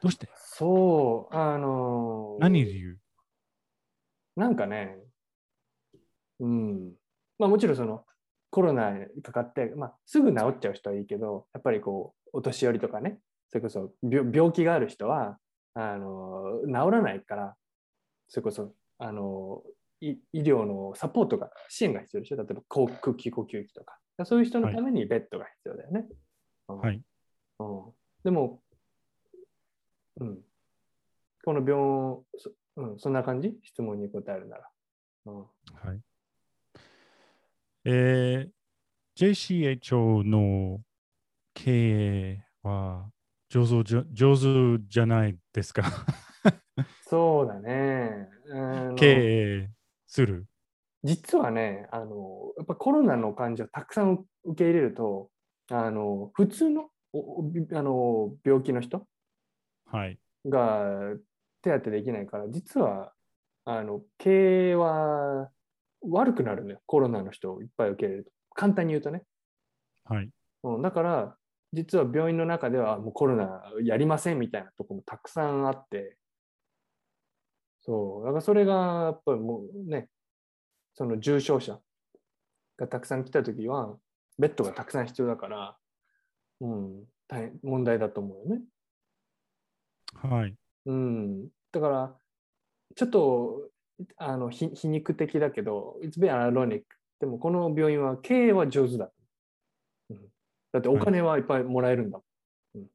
[0.00, 0.28] どうして？
[0.36, 2.96] そう、あのー何理由？
[4.36, 4.96] なんかね、
[6.38, 6.92] うん。
[7.36, 8.04] まあもちろんその、
[8.50, 13.18] コロナにかかって、まあ、すぐ治っちゃう人はいいけどやっぱりこうお年寄りとかね
[13.50, 15.38] それこそ病病気がある人は
[15.74, 17.54] あの治らないから
[18.28, 19.62] それこそあの
[20.00, 22.36] い医療のサポートが支援が必要でしょ？
[22.36, 26.06] 例えば口空気呼吸器とかそういう人のためにベッドが必要だよね。
[26.68, 27.02] うんはい。
[27.60, 27.84] うん、
[28.24, 28.60] でも、
[30.20, 30.38] うん、
[31.44, 33.56] この病、そ,、うん、そんな感じ？
[33.62, 34.68] 質問に答えるなら。
[35.26, 35.44] うんは
[35.94, 36.00] い。
[37.90, 38.50] えー
[39.16, 40.80] JCHO の
[41.52, 43.10] 経営は
[43.48, 45.82] 上手じゃ上手じゃないですか？
[47.02, 48.28] そうだね。
[48.96, 49.06] 経
[49.64, 49.70] 営
[50.06, 50.46] する？
[51.02, 55.30] 実はねあの、やっぱコロナの患者をたくさん受け入れると、
[55.70, 59.04] あの普通のあの病気の人
[59.86, 60.18] はい。
[60.46, 61.16] が
[61.62, 63.12] 手当てできないから、実は
[63.64, 65.50] あの経営は
[66.02, 68.30] 悪くなるのよ、コロナの人をいっぱい受け入れると。
[68.54, 69.22] 簡単に言うとね。
[70.04, 70.30] はい。
[70.64, 71.36] うん、だから、
[71.72, 76.16] 実は病院の中ではもうコロナやりませんみたいなところもたくさんあって、
[77.82, 80.08] そう、だからそれがやっぱりもうね、
[80.94, 81.78] その重症者
[82.76, 83.96] がたくさん来たときは、
[84.38, 85.76] ベッドがたくさん必要だから、
[86.60, 88.62] うん、大変問題だと思うよね。
[90.14, 90.54] はい。
[90.86, 92.16] うん、だから、
[92.96, 93.68] ちょっと
[94.16, 96.82] あの皮皮肉的だけど、It's very ironic.
[97.20, 99.10] でも、この病院は経営は上手だ。
[100.10, 100.18] うん、
[100.72, 102.20] だってお金はいっぱいもらえるんだ。
[102.74, 102.86] うん、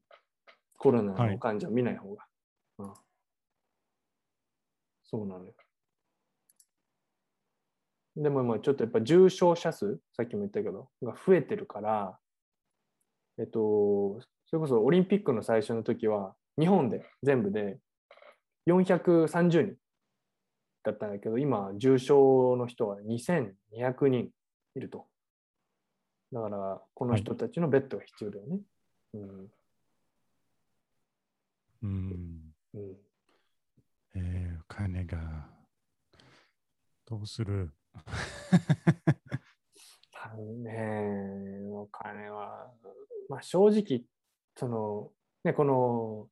[0.78, 2.26] コロナの患者を見ない方が、
[2.80, 2.94] うん。
[5.04, 5.54] そうなのよ。
[8.16, 12.18] でも、まあちょっとやっぱ重症者数、さっきも言ったけど、が増えてるから、
[13.40, 17.80] えっと、それこそオリンピックの最初の時は、日本で全部で
[18.68, 19.83] 430人
[20.84, 24.30] だったんだけど、今、重症の人は2200人
[24.76, 25.08] いると。
[26.32, 28.60] だから、この人たちのベッドが必要だよね。
[29.14, 29.52] うん。
[31.84, 32.54] うん。
[32.74, 32.98] うん、
[34.16, 35.48] えー、お金が。
[37.06, 37.72] どうする？
[40.12, 40.32] 大
[40.66, 42.72] 変お金は、
[43.30, 44.04] まあ、正直、
[44.58, 45.12] その、
[45.44, 46.30] ね、この、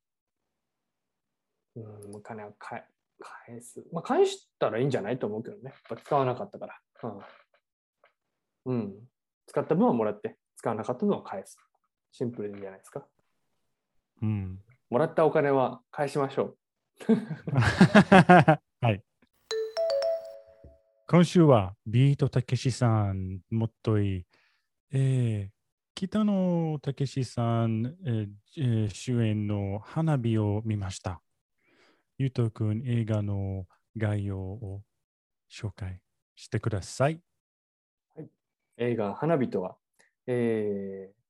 [1.76, 2.84] うん、お金は返
[3.22, 3.84] 返す。
[3.92, 5.62] まあ、返したらいいんじゃないと思うけどね。
[5.64, 6.80] やっぱ使わなかったから。
[7.04, 8.74] うん。
[8.74, 8.94] うん、
[9.46, 11.58] 使った分はもらって、使わなかった分は返す。
[12.12, 13.06] シンプルでいいんじゃないですか。
[14.20, 14.58] うん。
[14.90, 16.58] もらったお金は返しましょう。
[17.52, 19.02] はい。
[21.08, 24.26] 今週はビートたけしさん、もっといい。
[24.92, 25.50] えー、
[25.94, 31.22] 北野たけしさん、えーえー主演の花火を見ました。
[32.18, 34.82] ゆうとくん映画の概要を
[35.50, 36.00] 紹介
[36.36, 37.20] してください。
[38.14, 38.28] はい
[38.76, 39.76] 映画「花火」とは、
[40.26, 41.22] えー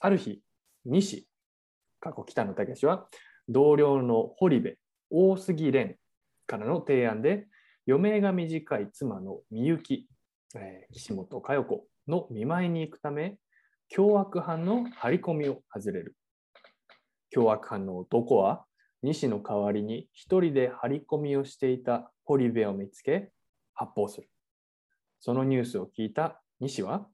[0.00, 0.42] ある日
[0.84, 1.26] 西
[1.98, 3.08] 過去北野武は
[3.48, 4.78] 同僚の堀部
[5.08, 5.96] 大杉蓮
[6.46, 7.46] からの提案で
[7.88, 10.06] 余命が短い妻のみゆき、
[10.56, 13.38] えー岸本佳代子の見舞いに行くため
[13.88, 16.16] 凶悪犯の張り込みを外れる
[17.30, 18.66] 凶悪犯の男は
[19.04, 23.30] 西の代わりに一人で張り込みをしていた堀部を見つけ
[23.74, 24.30] 発砲する
[25.20, 27.06] そのニュースを聞いた西は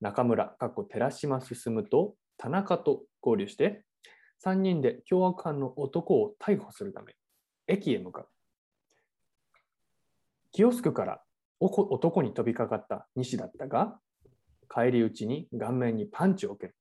[0.00, 3.82] 中村、かっこ寺島進と田中と合流して
[4.44, 7.14] 3人で凶悪犯の男を逮捕するため
[7.66, 8.28] 駅へ向かう。
[10.52, 11.20] キオスクから
[11.58, 13.98] 男に飛びかかった西だったが
[14.72, 16.76] 帰り討ちに顔面にパンチを受ける。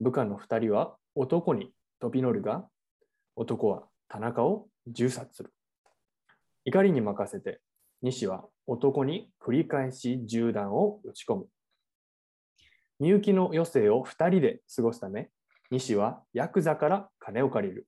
[0.00, 2.64] 部下の2人は男に飛び乗るが
[3.36, 5.52] 男は田中を銃殺する。
[6.64, 7.60] 怒りに任せて
[8.04, 11.46] 西は男に繰り返し銃弾を撃ち込む。
[13.00, 15.30] みゆきの余生を2人で過ごすため、
[15.70, 17.86] 西はヤクザから金を借りる。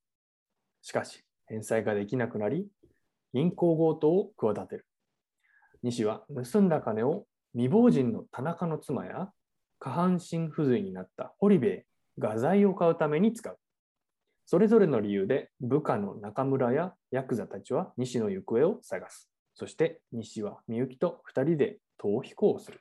[0.82, 2.66] しかし、返済ができなくなり、
[3.35, 4.87] 銀行強盗を企てる。
[5.82, 9.30] 西は盗んだ金を未亡人の田中の妻や
[9.78, 11.87] 下半身不随になった堀部へ
[12.18, 13.59] 画材を買うために使う。
[14.48, 19.28] それぞれの理由で部下の中村やヤクザたちは西の行方を探す。
[19.54, 22.80] そして西はみゆきと2人で逃避行をする。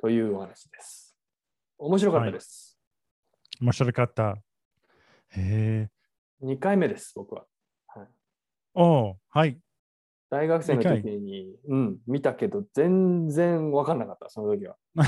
[0.00, 1.16] というお話です。
[1.78, 2.76] 面白かったです。
[3.60, 4.36] 面白かった。
[5.28, 5.90] へえ。
[6.44, 7.44] 2回目です、僕は。
[7.86, 8.08] はい、
[8.74, 9.60] おーはい。
[10.28, 14.76] 大学生の二時に、うん、見たけど、全然分かんなかった、その時は。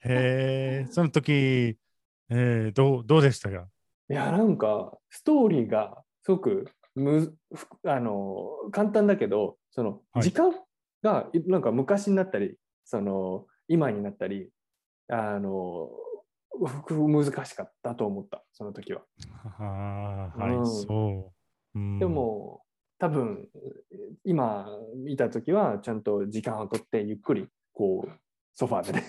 [0.00, 1.78] へえ、その時、
[2.30, 3.68] えー、どうどうでしたか？
[4.08, 10.52] いや、なんか、ストーリーがすごくむふあの簡単だけど、そのはい時間
[11.02, 14.50] がいなんか昔になったりその今になったり
[15.08, 15.90] あの
[16.86, 19.02] ふ難しかったと思ったその時は。
[19.58, 21.32] ああ、はい、うんそ
[21.74, 21.78] う。
[21.78, 22.62] うんで、も
[22.98, 23.48] 多分
[24.24, 28.10] 今見た時はちゃんと時間をとってゆっくりこう
[28.54, 29.04] ソファーでね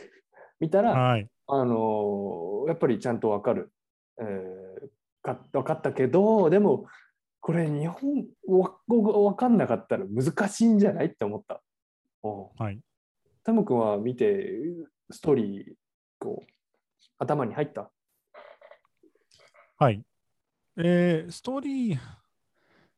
[0.59, 1.29] 見たら、はい。
[1.47, 3.71] あのやっぱりちゃんとわかる、
[4.19, 4.87] えー
[5.23, 6.85] か分かったけどでも
[7.41, 11.61] これ日本わわかんなかったら難しいんじゃないって思った。
[12.23, 12.79] はい。
[13.43, 14.47] タム君は見て
[15.09, 15.73] ストーリー
[16.19, 16.51] こう
[17.17, 17.91] 頭に入った？
[19.77, 20.03] はい。
[20.77, 21.99] えー、ストーリー、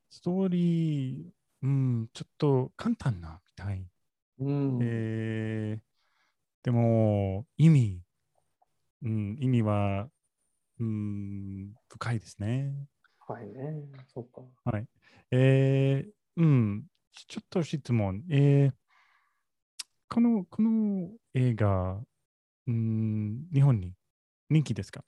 [0.09, 1.23] ストーリー、
[1.63, 3.85] うん、ちょっと簡単なみたい。
[4.39, 5.81] うんえー、
[6.63, 8.01] でも、意味、
[9.03, 10.09] うん、意味は、
[10.79, 12.73] うん、深いですね。
[13.27, 13.53] はいね
[14.13, 14.41] そうか。
[14.65, 14.85] はい。
[15.31, 16.83] えー、うん、
[17.13, 18.23] ちちょっと質問。
[18.29, 18.73] えー、
[20.09, 21.99] この、この映画、
[22.67, 23.93] うん、日本に
[24.49, 25.03] 人気ですか？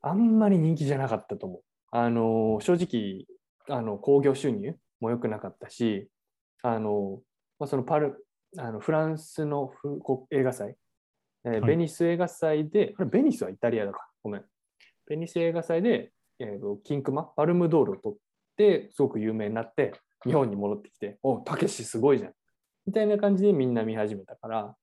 [0.00, 1.62] あんまり人気じゃなかったと思う。
[1.90, 3.26] あの正直
[3.68, 6.08] あの興行収入も良くなかったし、
[6.62, 7.20] あの
[7.58, 10.76] まあ、そのパルあのフランスのふこ映画祭、
[11.48, 14.44] えーはいベニス映画祭で、これベニスはイタリアだか、ごめん。
[15.08, 18.18] ベニス映画祭で、えーと金熊、パルムドールを取っ
[18.56, 19.92] て、すごく有名になって、
[20.24, 22.32] 日本に戻ってきて、おたけしすごいじゃん。
[22.86, 24.74] みたいな感じでみんな見始めたから、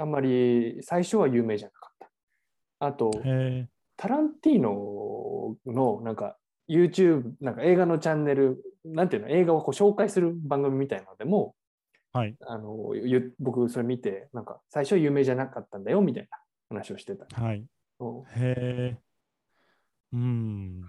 [0.00, 2.08] あんまり最初は有名じゃなかっ
[2.78, 2.86] た。
[2.86, 6.36] あと、えタランティーノのなんか
[6.68, 11.63] YouTube、なんか映画のチャンネル、なんていうの、映画をこう紹介する番組みたいなのでも、ー、
[12.14, 12.36] はい。
[12.46, 17.26] あのゆ僕それ見て、なんか最初有名じゃなかったんだよみたいな話をしてた。
[17.42, 17.66] はい。
[17.98, 18.54] うんへ
[18.96, 18.98] え。
[20.12, 20.82] うん。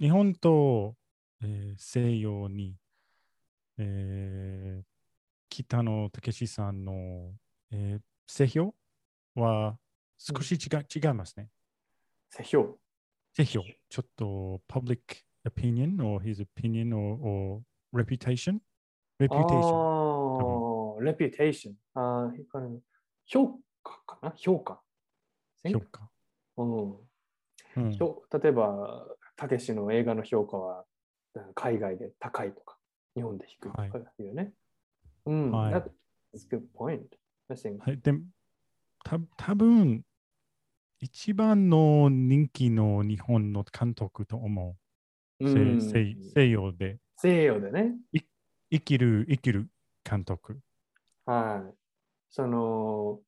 [0.00, 0.96] 日本と、
[1.42, 2.74] えー西洋に、
[3.78, 4.96] えー
[5.48, 7.32] 北野武さんの、
[7.70, 8.74] えー、西洋
[9.36, 9.78] は
[10.18, 11.48] 少し違,、違いますね。
[12.30, 12.78] セヒョウ。
[13.32, 14.98] 西洋、ちょっと public
[15.48, 17.62] opinion or his opinion or, or
[17.94, 18.58] reputation?
[19.18, 19.95] あ reputation
[20.38, 21.74] あ、レピュテーション。
[21.94, 22.32] あ
[23.26, 24.32] 評価かな？
[24.36, 24.80] 評価。
[25.64, 26.10] 評価。
[26.56, 30.84] うんうん評例えば、たけしの映画の評価は
[31.34, 32.78] うん海外で高いとか、
[33.14, 34.52] 日本で低いとかはいいうね。
[35.26, 37.00] うん、はい that's a good point.
[37.48, 37.78] I think.
[37.80, 38.12] はい、で
[39.04, 40.04] た多分
[41.00, 44.76] 一番の人気の日本の監督と思
[45.40, 45.46] う。
[45.46, 47.92] うん西洋で西洋でね。
[48.70, 49.68] 生きる生きる
[50.08, 50.58] 監督、
[51.24, 51.74] はい。
[52.30, 53.20] その、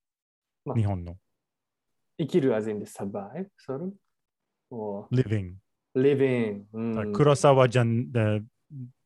[0.65, 1.17] まあ日本の。
[2.19, 3.93] 生きる as in the survive, sort of?
[4.71, 5.55] or living。
[5.97, 6.65] living.
[6.73, 7.85] うん、黒沢じゃ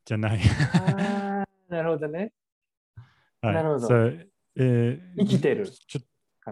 [0.04, 0.40] じゃない。
[1.68, 2.32] なるほどね。
[3.40, 6.00] はいなるほどそうえー生きてるちょ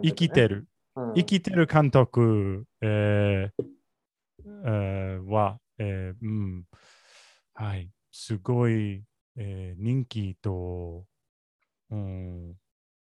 [0.03, 0.67] 生きてる。
[0.97, 3.65] うん生きてる監督、えー
[4.67, 6.65] えーは、えーうん、
[7.55, 9.03] はい、すごい、
[9.37, 11.05] えー人気と、
[11.91, 12.57] うん、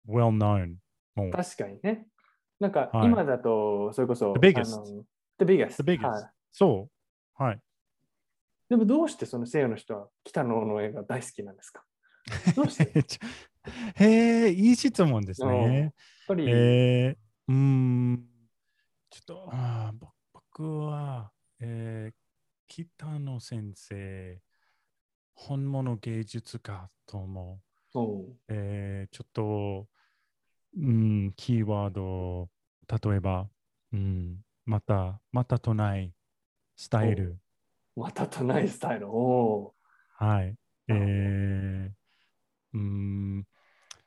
[0.08, 0.76] well known。
[1.32, 2.06] 確かにね。
[2.60, 5.04] なんかはい今だと、それこそ、The biggest
[5.38, 5.82] The biggest.
[5.82, 6.88] The biggest はいそ
[7.38, 7.42] う。
[7.42, 7.60] はい。
[8.68, 11.84] でもどうしてその西洋の人は北野の映画大好きなんですか？
[12.56, 13.04] どうして？
[13.96, 15.94] へえ、いい質問ですね。
[16.26, 17.16] ぱり、えー、
[17.48, 18.28] うーん、
[19.10, 19.92] ちょっと、あ
[20.32, 22.14] 僕は、えー、
[22.66, 24.40] 北野先生、
[25.34, 27.60] 本物芸術家と思
[28.48, 29.86] えー、ちょっと、
[30.76, 32.48] うん、キーワード、
[32.88, 33.48] 例えば、
[33.92, 36.12] うん、また、またとない
[36.74, 37.38] スタイル。
[37.94, 39.06] またとないスタイル。
[39.06, 40.56] はい。
[40.88, 41.90] えー、
[42.74, 43.44] うん、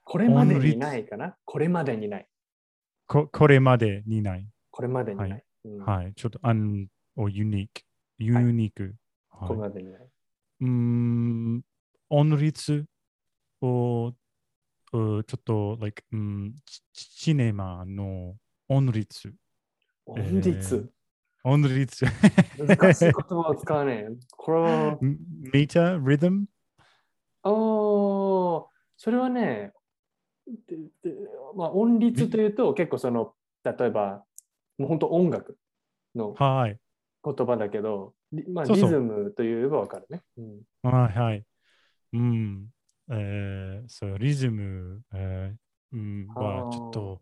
[0.04, 1.38] これまでにないかな？
[1.46, 2.28] これまでにない。
[3.08, 4.46] ここれまでにない。
[4.70, 5.30] これまでにない。
[5.32, 6.14] はいうんはい。
[6.14, 7.82] ちょっと、アン、おユニーク。
[8.20, 8.84] ユニーク。
[9.30, 10.02] はいこれまでにない。
[10.02, 11.62] うーん、
[12.10, 12.86] 音律？
[13.62, 14.14] を、う
[14.92, 18.36] ちょっと、like、うん、シシネマの
[18.70, 19.34] 音律。
[20.06, 20.90] 音律。
[21.44, 22.06] 音律。
[22.58, 24.16] 難しい言葉を使わねえ。
[24.32, 26.46] これは、メーター、リズム？
[27.44, 28.66] おー
[28.98, 29.72] それはね、
[30.68, 31.16] でで
[31.56, 33.34] まあ、音律というと結構その、
[33.64, 34.24] 例えば、
[34.78, 35.58] もう本当音楽
[36.16, 36.80] のはい。
[37.24, 40.24] 言葉だけど、リまあ、リズムといえばわかるね。
[40.38, 41.44] うんはいはい。
[42.14, 42.68] うん。
[43.10, 47.22] えー、そう、リズム、えーうん、はちょっと、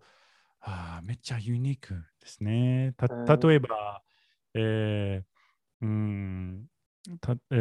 [0.62, 2.94] あーめっちゃユニークですね。
[2.98, 4.02] たえー例えば、
[4.56, 5.24] えー
[5.82, 6.66] うん
[7.22, 7.56] たえ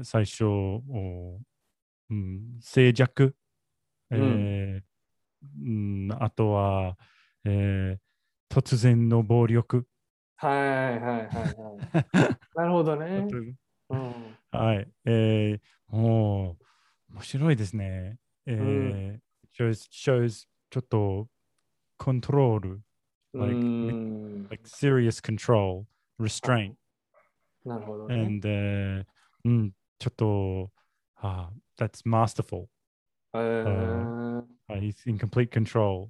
[0.00, 1.40] ー最初、お
[2.10, 3.34] うん、静寂
[4.10, 4.82] えー
[5.64, 6.96] うん、あとは、
[7.44, 7.98] えー
[8.50, 9.86] 突然の暴力。
[10.36, 11.42] はいはいはいは
[12.32, 12.36] い。
[12.56, 13.26] なるほどね。
[13.90, 14.36] うん。
[14.50, 14.90] はい。
[15.04, 16.64] えー、もう、
[17.12, 18.18] 面白いですね。
[18.46, 19.18] えー
[19.58, 21.28] shows, shows ちょっと
[21.96, 22.80] コントロール、
[23.34, 25.84] う like, ん like serious control,
[26.20, 26.74] restraint.
[27.64, 28.14] なるほどね。
[28.14, 29.04] and、uh,
[29.44, 30.70] うん、ちょっと、
[31.20, 32.66] ah, that's masterful.
[33.34, 36.08] えー Uh, he's in complete control.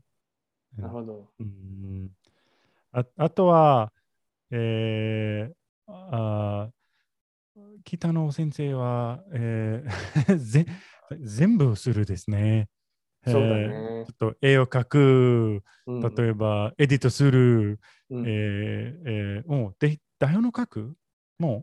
[0.77, 1.29] なるほど。
[1.39, 2.11] うん
[2.91, 3.93] ああとは、
[4.51, 6.71] えー、あ
[7.85, 10.67] 北野先生は、えー ぜ
[11.21, 12.69] 全部するですね。
[13.27, 14.29] そうだえーねちょ。
[14.31, 20.97] っと絵を描く、うん例えばエディットする、うんえーえーもうで台本を書く？
[21.39, 21.63] も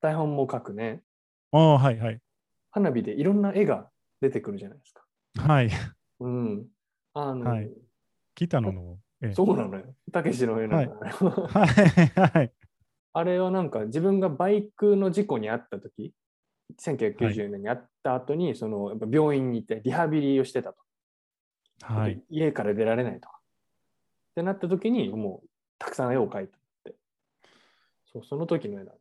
[0.00, 1.02] 台本も書くね。
[1.52, 2.20] うああ、はいはい。
[2.70, 3.90] 花火でいろんな絵が
[4.20, 5.04] 出てくるじゃないですか。
[5.36, 5.70] はい。
[6.20, 6.66] うん。
[7.14, 7.70] あの、はい
[8.34, 9.34] 北野の絵。
[9.34, 9.94] そうなのよ。
[10.12, 12.52] たけしの絵なんだ、ねはいはい。
[13.12, 16.12] あれはなんか自分がバイクの事故に遭った時、
[16.80, 20.76] 1990年に遭った後に、そのやっぱ病院に行ってリハビリをしてたと。
[21.82, 22.22] はい。
[22.30, 23.38] 家から出られないとか。
[24.32, 25.48] ってなった時に、もう
[25.78, 26.94] たくさん絵を描いたって。
[28.12, 29.00] そう、その時の絵なんて。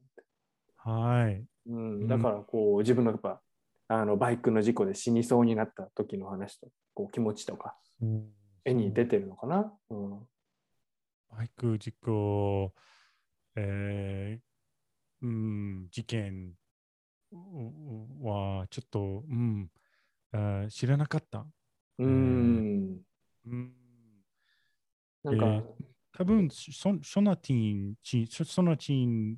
[0.77, 1.45] はい。
[1.67, 3.41] うん、んだからこう自分のやっぱ
[3.87, 8.29] あのバイクの事故で死にそうになった時の話とこう気持ちとかうん
[8.65, 9.71] 絵に出てるのかな？
[9.89, 10.09] うん、
[11.31, 12.73] バイク事故、
[13.61, 16.53] えーうん、事件
[17.31, 17.35] う
[18.25, 19.69] はちょっと、うん、
[20.31, 21.45] あー知らなかった。
[21.97, 23.01] うん。
[23.45, 23.73] うん、
[25.23, 25.63] なんか、えー
[26.11, 29.37] 多分そソナティンチ、ソソナティン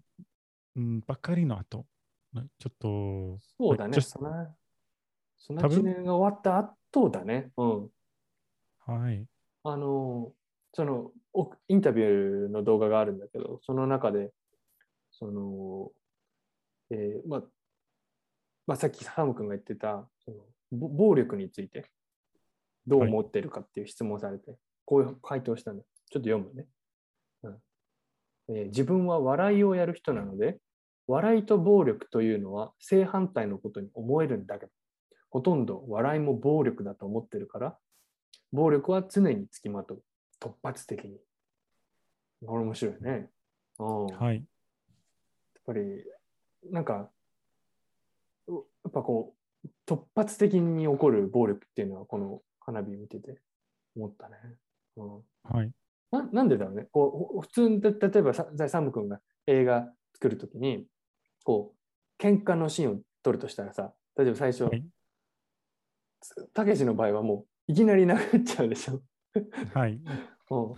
[0.76, 1.86] うんばっかりの後、
[2.34, 4.02] なちょっと、そうだね。
[4.02, 4.56] その
[5.38, 7.52] その多分？1年が終わった後だね。
[7.58, 7.90] うん。
[8.80, 9.28] はい。
[9.64, 10.32] あの、
[10.74, 11.12] その
[11.68, 14.32] インタビューの動画があるんだけど、その中で、
[15.12, 15.92] その、
[16.92, 17.44] えーまあ、
[18.68, 20.38] まあ、さっきサム君が言ってたその
[20.72, 21.90] 暴力について
[22.88, 24.56] どう思ってるかっていう質問をされて、
[24.86, 25.84] こういう回答したんだ。
[26.10, 26.68] ちょっと読むね、
[27.44, 27.58] うん
[28.50, 30.58] えー自分は笑いをやる人なので、
[31.08, 34.72] 笑いと暴力というのは正反対のことに思えるんだけど、
[35.30, 37.78] ほとんど笑いも暴力だと思ってるから、
[38.52, 40.04] 暴力は常につきまとう。
[40.42, 41.20] 突発的に。
[42.46, 43.30] これ面白いね。
[43.80, 44.44] うんやっはい。
[45.66, 46.04] ぱり、
[46.72, 47.10] なんか、
[48.48, 53.42] うやっぱこう、突発的に起こる暴力っていうのは、この花火見てて
[53.96, 54.36] 思ったね。
[54.98, 55.72] うんはい。
[56.12, 56.88] ななんでだろうね。
[56.92, 60.86] こうほ普通に、例えばさサム君が映画作るときに、
[61.44, 61.74] こ
[62.20, 64.84] う、喧嘩のシーンを撮るとしたらさ、例えば最初はい、
[66.54, 69.02] たけしの場合はもういきなり殴っちゃうでしょ。
[69.74, 69.94] はい。
[69.94, 70.76] うん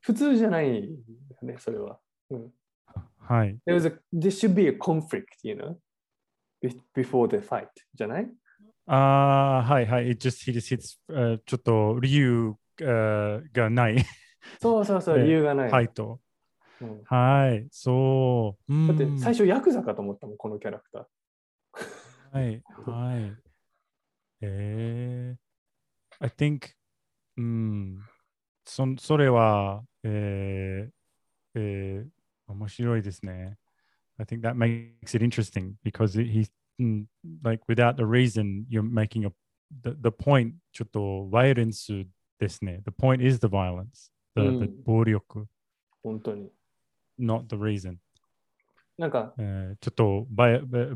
[0.00, 0.98] 普通じゃないよ
[1.42, 1.98] ね、それは。
[2.28, 2.52] うん、
[3.20, 3.58] はい。
[3.66, 5.76] There was a, there should be a conflict, you know,
[6.60, 8.30] be- before the fight, じゃない？
[8.86, 10.10] ああ、はいはい。
[10.10, 13.96] It just, hits, えーちょっと理由、えーがない。
[14.60, 15.70] そうそうそう、 ね理由がない。
[15.70, 16.20] はいと。
[16.82, 17.66] うんはい。
[17.70, 18.74] そう。
[18.74, 21.06] うんだって最初ヤクザかと思ったもん、このキャラクター。
[22.30, 22.62] はい。
[22.84, 23.36] はい。
[24.42, 26.74] えー、I think,
[27.36, 28.00] うん。
[28.64, 30.90] そそれは、えー
[31.54, 33.58] えー、面白いですね。
[34.18, 36.16] I think that makes it interesting because
[36.78, 37.04] mm,
[37.42, 39.32] like without the reason you're making a
[39.82, 42.06] the, the point ちょっと violence
[42.38, 42.80] ですね。
[42.84, 45.46] The point is the violence, the, うん the 暴力、
[46.02, 46.50] 本当に。
[47.18, 47.96] not the reason.
[48.96, 50.26] なんか、えーちょっと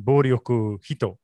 [0.01, 1.19] 暴力人、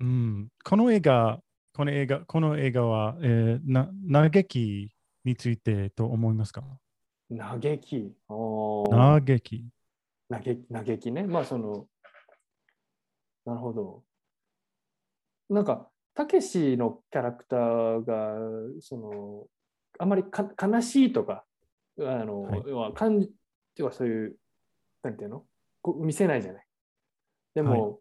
[0.00, 0.48] うん。
[0.64, 1.40] この映画、
[1.72, 3.90] この映画、この映画は、えーな
[4.30, 4.90] 嘆き
[5.24, 6.62] についてと思いますか？
[7.30, 8.12] 嘆き？
[8.28, 9.64] 嘆き。
[10.28, 11.24] 嘆き嘆きね。
[11.24, 11.86] まあ、その、
[13.44, 14.02] なるほど。
[15.48, 18.36] なんか、たけしのキャラクターが、
[18.80, 19.46] その、
[19.98, 21.44] あまりか悲しいとか、
[21.98, 23.30] あの、はい要は感じ、っ
[23.74, 24.36] ていうかそういう、
[25.02, 25.44] なんていうの？
[25.96, 26.66] 見せないじゃない。
[27.54, 27.96] でも、は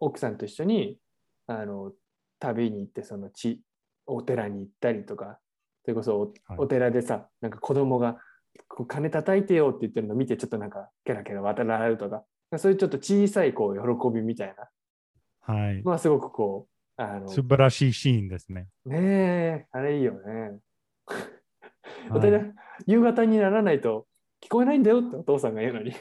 [0.00, 0.98] 奥さんと一緒に、
[1.46, 1.92] あの、
[2.38, 3.62] 旅に行って、その地、
[4.06, 5.38] お寺に行ったりとか、
[5.84, 8.18] それこそお,、寺でさ、なんか子供が、
[8.66, 12.24] こう金叩いてよって言ってるの見て、ちょっとなんか、ケラケラ渡られるとか、
[12.56, 15.82] そういうちょっと小さいこう喜びみたいな、はい。
[15.82, 16.68] まあすごくこ
[16.98, 18.68] う、あの、素晴らしいシーンですね。
[18.84, 20.58] ねえ、あれいいよね。
[21.06, 22.40] はいお寺、
[22.86, 24.06] 夕方にならないと
[24.40, 25.92] 聞こえないんだよってお父さんが言うのに、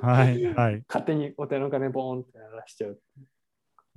[0.00, 0.44] はい。
[0.54, 0.84] はい。
[0.88, 3.00] 勝手にお寺の鐘ボーンって鳴らしちゃう。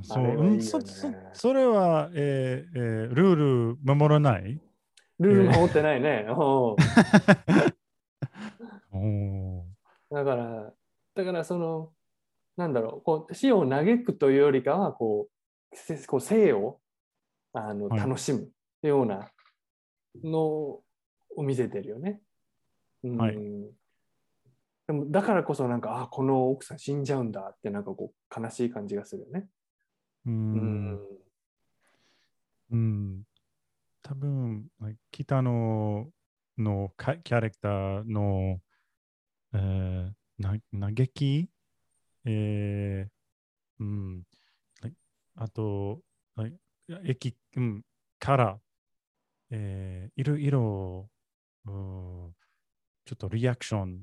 [0.02, 0.34] そうね。
[0.34, 3.36] うんそそそれは、えーえールー
[3.76, 4.60] ル守らない？
[5.20, 6.26] ルール守ってないね。
[6.28, 6.32] う。
[6.32, 6.38] ん
[8.92, 10.16] おー。
[10.16, 10.74] だから、
[11.16, 11.94] だからその、
[12.58, 15.28] なんだろう、こう死を嘆くというよりかは、こ
[15.72, 16.80] う、せこう生を
[17.54, 18.00] あのはい。
[18.00, 18.50] 楽しむ
[18.82, 19.32] ような
[20.24, 20.84] のを
[21.38, 22.22] 見せてるよね。
[23.04, 23.18] うん。
[23.18, 23.36] はい。
[24.86, 29.48] でもだからこそなんか、あ、この奥さん死んじゃうんだってなんかこう悲しい感じがするよね。
[30.26, 31.00] ううんん。
[32.72, 33.24] うん。
[34.02, 34.70] 多分、
[35.12, 36.12] 北野
[36.58, 38.60] のかキャラクターの、
[39.54, 40.14] えー、
[40.72, 41.50] な嘆き、
[42.26, 44.24] えー、うん。
[45.36, 46.02] あと、
[47.06, 47.84] 駅、うん、
[48.20, 48.60] から、
[49.50, 51.10] えー、いろいろ、
[51.66, 52.34] うん
[53.06, 54.02] ちょっとリアクション、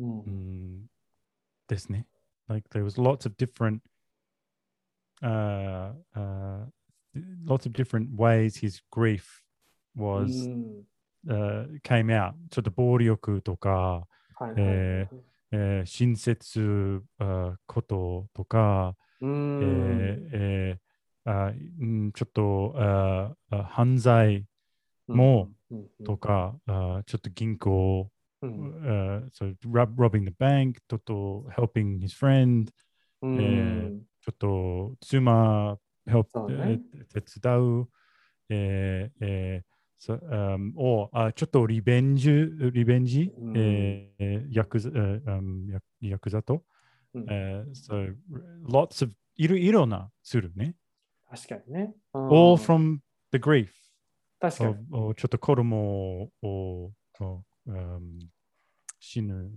[0.00, 0.86] うんうん
[1.68, 2.06] ですね。
[2.48, 3.80] Like there was lots of different
[5.22, 6.66] uh, uh,
[7.46, 9.22] lots of different ways his grief
[9.96, 10.84] う was、ん
[11.28, 12.32] uh, came out.
[12.50, 14.06] ちょっと暴力とか、
[14.36, 15.08] はいはいえ
[15.52, 24.46] えー親切あこととか、うんえーえーあうんちょっとああ犯罪
[25.08, 28.10] もうんとか、あちょっと銀行、
[28.42, 32.70] うんあ so rob, robbing the bank ちょっと helping his friend
[33.22, 37.88] うんえちょっと妻 help そうねえー手伝う、
[38.50, 39.70] えーえー
[40.02, 42.30] そあをあちょっとリベンジ、
[42.72, 46.64] リベンジ、うんえーヤクザ、えーうんヤヤクザと、
[47.12, 48.14] うんえー so
[48.66, 50.74] lots of いろいろなするね。
[51.28, 51.94] 確かにね。
[52.14, 52.98] うん all from
[53.32, 53.68] the grief
[54.40, 54.76] 確かに。
[54.90, 56.90] おおちょっと子供をを、
[57.66, 58.18] うん
[58.98, 59.50] 死ぬ。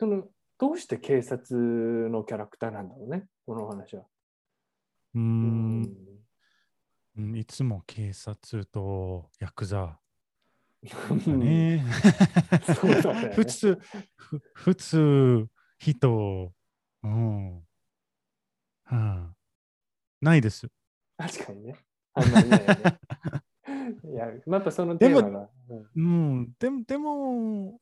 [0.00, 0.24] その
[0.58, 4.02] どうして警察のキャラクターなんだろうね、このお話は。
[5.14, 5.88] ううんん
[7.16, 9.98] うんいつも警察とヤクザ
[10.84, 11.76] だね。
[11.76, 11.84] ね
[13.34, 13.78] 普通、
[14.16, 15.48] ふ普通、
[15.78, 16.52] 人、
[17.02, 17.56] うん。
[17.56, 17.62] は
[18.84, 19.34] あ、
[20.20, 20.68] ないです。
[21.16, 21.76] 確かにね。
[22.14, 22.98] あんまりないよね。
[24.12, 25.50] いや、やっぱそのテーマが。
[25.68, 27.80] うんうん、でも、でも、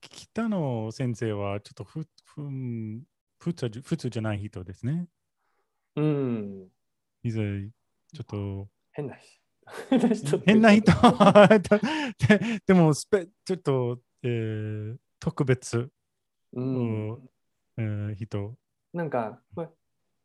[0.00, 3.02] 北野先生はちょっとふふうん
[3.38, 5.06] 普通じ普通じゃない人ですね。
[5.96, 6.68] うん。
[7.22, 10.38] いざ、ちょっと変な人。
[10.46, 10.92] 変な人
[12.28, 15.90] ででもスペ、ちょっと、えー特別、
[16.54, 17.28] うん。
[17.76, 18.56] えー人。
[18.92, 19.42] なんか、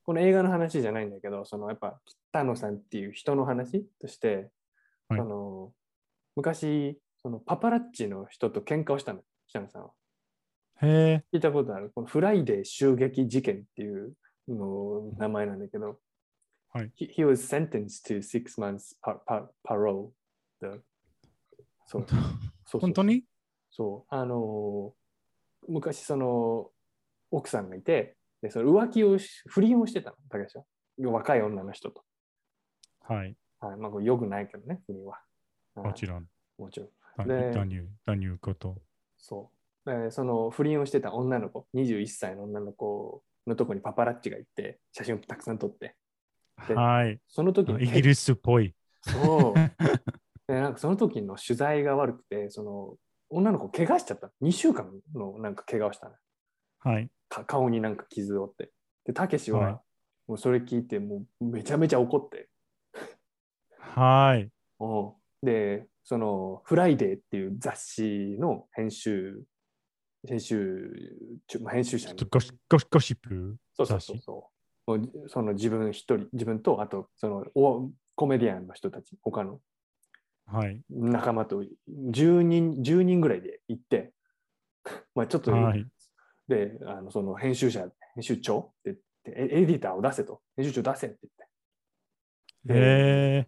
[0.03, 4.49] この映画の話じゃないんだけど、そのやっぱ北野さんっていう人の話として、
[5.09, 5.73] はいあの
[6.35, 9.21] 昔そのパパラッチの人と喧嘩をしたの、
[9.55, 9.89] 北野さんは？
[10.81, 11.89] へえ、聞いたことある？
[11.95, 14.11] このフライデー襲撃事件っていう
[14.49, 15.97] の名前なんだけど、
[16.73, 20.09] はい he, he was sentenced to six months par, par, parole.
[20.61, 20.83] そう
[21.87, 22.05] そう
[22.65, 23.23] そう本当に？
[23.71, 24.13] そう。
[24.13, 24.91] あのー
[25.67, 26.69] 昔その
[27.31, 30.63] 奥さんがいて、でその浮気をし、不倫をしてたの、たけしは。
[30.99, 32.03] 若い女の人と。
[33.01, 35.19] はい、はい、まあ、これよくないけどね、不倫は。
[35.75, 36.25] もちろん。
[36.59, 36.89] もちろん。
[37.27, 38.77] だで何言う何言うこと。
[39.25, 39.49] そ
[39.85, 40.03] う。
[40.03, 45.95] でその不倫をしてた女の子、21歳の女の子のとこにパパラッチが行って、写真をたくさん撮って、
[46.67, 47.19] ではい。
[47.27, 48.75] その時あにイギリスっぽい。
[49.01, 49.53] そう。
[50.47, 52.97] でなんかその時の取材が悪くて、その
[53.29, 54.31] 女の子怪我しちゃった。
[54.41, 56.15] 2週間のなんか怪我をしたの。
[56.79, 57.09] はい。
[57.27, 58.71] か顔になんか傷を負って。
[59.05, 59.79] で、たけしは、はい
[60.27, 62.49] もうそれ聞いて、もうめちゃめちゃ怒って。
[63.77, 64.49] はい。
[64.79, 65.13] うん
[65.43, 69.41] で、そのフライデーっていう雑誌の編集、
[70.27, 70.93] 編集、
[71.69, 73.57] 編集者にゴシゴシゴシップ？
[73.73, 74.07] そうそう雑誌。
[74.07, 74.51] そうそ
[74.87, 74.97] う。
[74.99, 79.59] もうその自分一人、自分と、あとそのおコメディアンの人たち、他の
[80.45, 80.79] はい。
[80.91, 84.13] 仲間と10人 ,10 人ぐらいで行って、
[85.15, 85.87] まあちょっと、はい。
[86.47, 92.73] であのその編集者、編集長って言ってエエディターを出せと、編集長出せって言って。
[92.79, 93.47] へ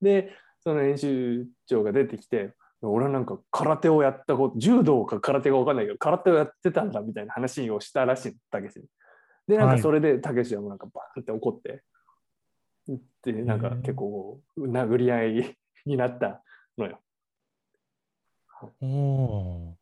[0.00, 0.32] で、
[0.66, 2.52] その編集長が出てきて、
[2.82, 8.86] 俺はなんか空手をやったこと、柔道か空手か分かんないけど、空手をやってたんだみたいな話をしたらしいの、たけしに。
[9.46, 9.76] で、なんはい。
[9.76, 11.84] かそれでたけしはもうなんかバーンって怒って、
[13.22, 16.42] で、なんか結構殴り合いになった
[16.76, 16.98] のよ。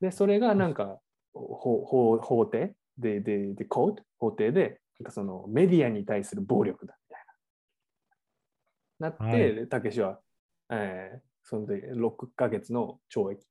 [0.03, 1.01] で、それがなんか
[1.33, 2.75] 法法法廷？
[2.99, 7.25] で、で、で、コート法廷で、なんかそのメディアに対する暴力だみたい
[9.01, 9.09] な。
[9.09, 10.21] なって、たけしは、
[10.71, 13.47] えー、その時6ヶ月の懲役。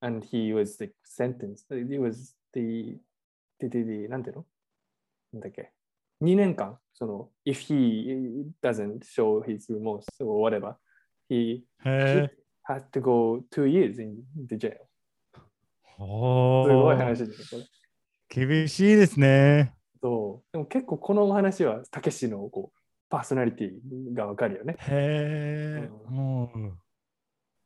[0.00, 3.00] And he was the sentence, he was the,
[3.58, 4.46] the, the, the なんていうの
[5.32, 5.72] なんだっけ
[6.22, 10.74] 2年間、その、if he doesn't show his remorse or whatever,
[11.28, 12.30] he へ
[12.68, 14.72] has to go two years in the jail.
[15.96, 17.66] すごいー話ですよ、こ
[18.34, 18.46] れ。
[18.46, 19.74] 厳しいですね。
[20.02, 22.75] そうでも結構この話は、たけしのこう
[23.08, 24.76] パーソナリティがわかるよね。
[24.78, 25.90] へえ。
[26.08, 26.72] うもう、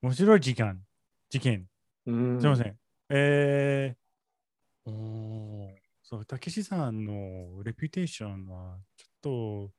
[0.02, 0.80] 面白い時間。
[1.28, 1.66] 事件。
[2.06, 2.76] うんすみません。
[3.10, 9.70] えー、おーそう、たけしさんの reputation は、ちょっと、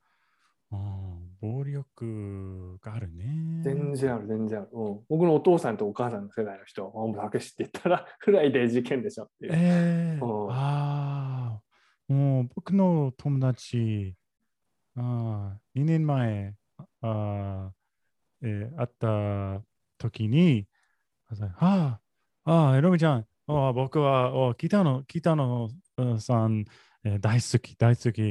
[0.72, 3.62] うん、暴力があるね。
[3.62, 4.70] 全然ある、全然ある。
[4.72, 6.90] うん、僕のお父さんとお母さんの世代の人
[7.22, 9.52] たけしって言ったら、 フライデー事件でしょっていう。
[9.54, 14.16] えー、うんああ、もう僕の友達、
[14.98, 16.54] あ2年前、
[17.02, 18.90] あーえー会っ
[19.60, 19.64] た
[19.98, 20.68] 時に、
[21.60, 22.00] あ
[22.46, 26.66] あ、ああ、エロミちゃん、あ僕は、お北野、北野うんさん、
[27.04, 28.22] えー大好き、大好き、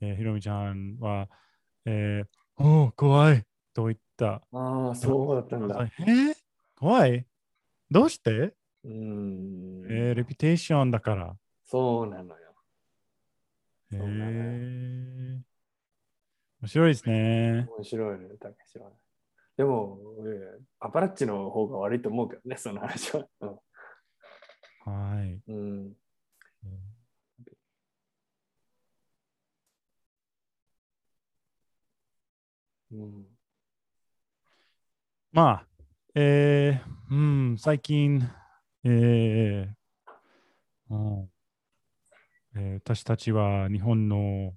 [0.00, 1.28] えー、ひろみちゃんは、
[1.86, 4.42] えー、おお、怖いと言った。
[4.52, 5.88] ああ、そうだったんだ。
[6.00, 6.34] えー、
[6.76, 7.26] 怖い？
[7.90, 8.54] どうして、
[8.84, 11.36] うん、えーレピュテーションだから。
[11.64, 12.52] そうなのよ。
[13.92, 15.40] へえ
[16.62, 17.66] 面白いですね。
[17.76, 18.88] 面白いね、たけしは。
[19.56, 23.26] でも、えーパパラッチの方が悪いと思うけどね、その話は。
[24.84, 25.40] はい。
[25.48, 25.56] うん。
[25.56, 25.96] うん
[32.92, 33.26] うん
[35.32, 35.66] まあ、
[36.14, 38.22] えー、うん、最近、
[38.84, 39.68] えー
[40.90, 41.30] うん
[42.54, 44.52] えー私たちは日本の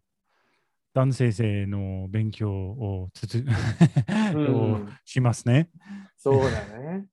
[0.95, 3.45] 男性性の勉強をつづ
[4.33, 5.69] うん をしますね。
[6.15, 7.05] そうだね。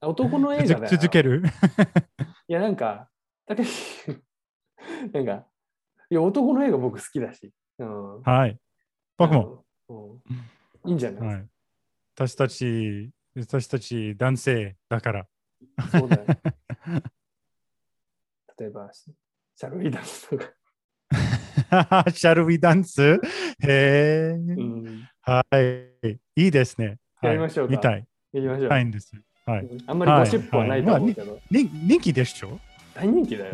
[0.00, 0.78] 男の映画だよ。
[0.82, 1.42] 続続ける
[2.46, 3.10] いや、なんか、
[3.44, 4.06] たけし、
[5.12, 5.44] なんか、
[6.08, 7.52] いや、男の映画僕好きだし。
[7.78, 8.60] うん、はい。
[9.16, 9.64] 僕も。
[9.88, 10.90] うん。
[10.90, 11.48] いいんじゃない、はい。
[12.14, 15.26] 私たち、私たち男性だから。
[15.90, 16.26] そうだよ。
[18.56, 20.44] 例えば、シャルウィダンスとか。
[22.12, 23.02] シャルウィダンス？
[23.02, 23.18] へ
[23.60, 25.08] え、うん。
[25.22, 26.10] はい。
[26.36, 26.98] いいですね。
[27.22, 28.06] やりましょうかはい見たい。
[28.34, 28.68] 行きましょう。
[28.68, 29.12] たいんです。
[29.46, 29.68] はい。
[29.86, 32.60] あんまりゴシップはないと思うけど、に人気でしょ？
[32.94, 33.52] 大人気だよ。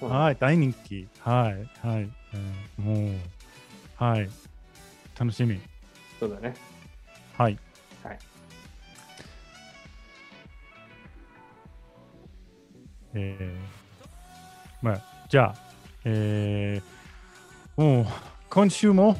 [0.00, 0.36] はい。
[0.36, 1.08] 大人気。
[1.20, 1.86] はい。
[1.86, 2.02] はい。
[2.78, 3.14] うんもう、
[3.96, 4.28] はい。
[5.18, 5.60] 楽しみ。
[6.18, 6.54] そうだね。
[7.38, 7.58] はい。
[8.04, 8.18] はい。
[13.14, 14.06] えー、
[14.80, 15.71] まあ、じゃあ、
[16.04, 18.06] えー、もう、
[18.50, 19.16] 今週も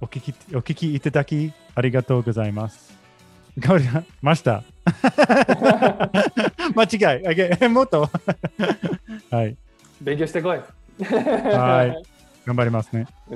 [0.00, 2.94] お聞き、お聞きいただきありがとうございます。
[3.60, 3.84] 変わり
[4.20, 4.62] ました？
[6.74, 6.84] 間
[7.14, 7.26] 違い。
[7.26, 8.10] あげもっと？
[9.30, 9.56] はい。
[10.00, 10.58] 勉強してこい。
[11.02, 12.02] はい。
[12.44, 13.06] 頑張りますね。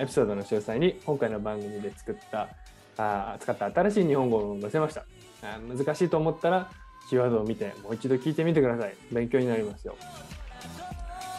[0.00, 2.48] エピソードの詳細に今回の番組で作った
[2.96, 5.04] あー使った新しい日本語を載せました
[5.42, 6.68] あー難しいと思ったら
[7.08, 9.96] キーワードを見てもう一度聞いてみてください勉強になりますよ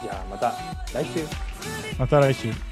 [0.02, 0.54] じゃあまた
[0.94, 1.26] 来週
[1.98, 2.69] また来週。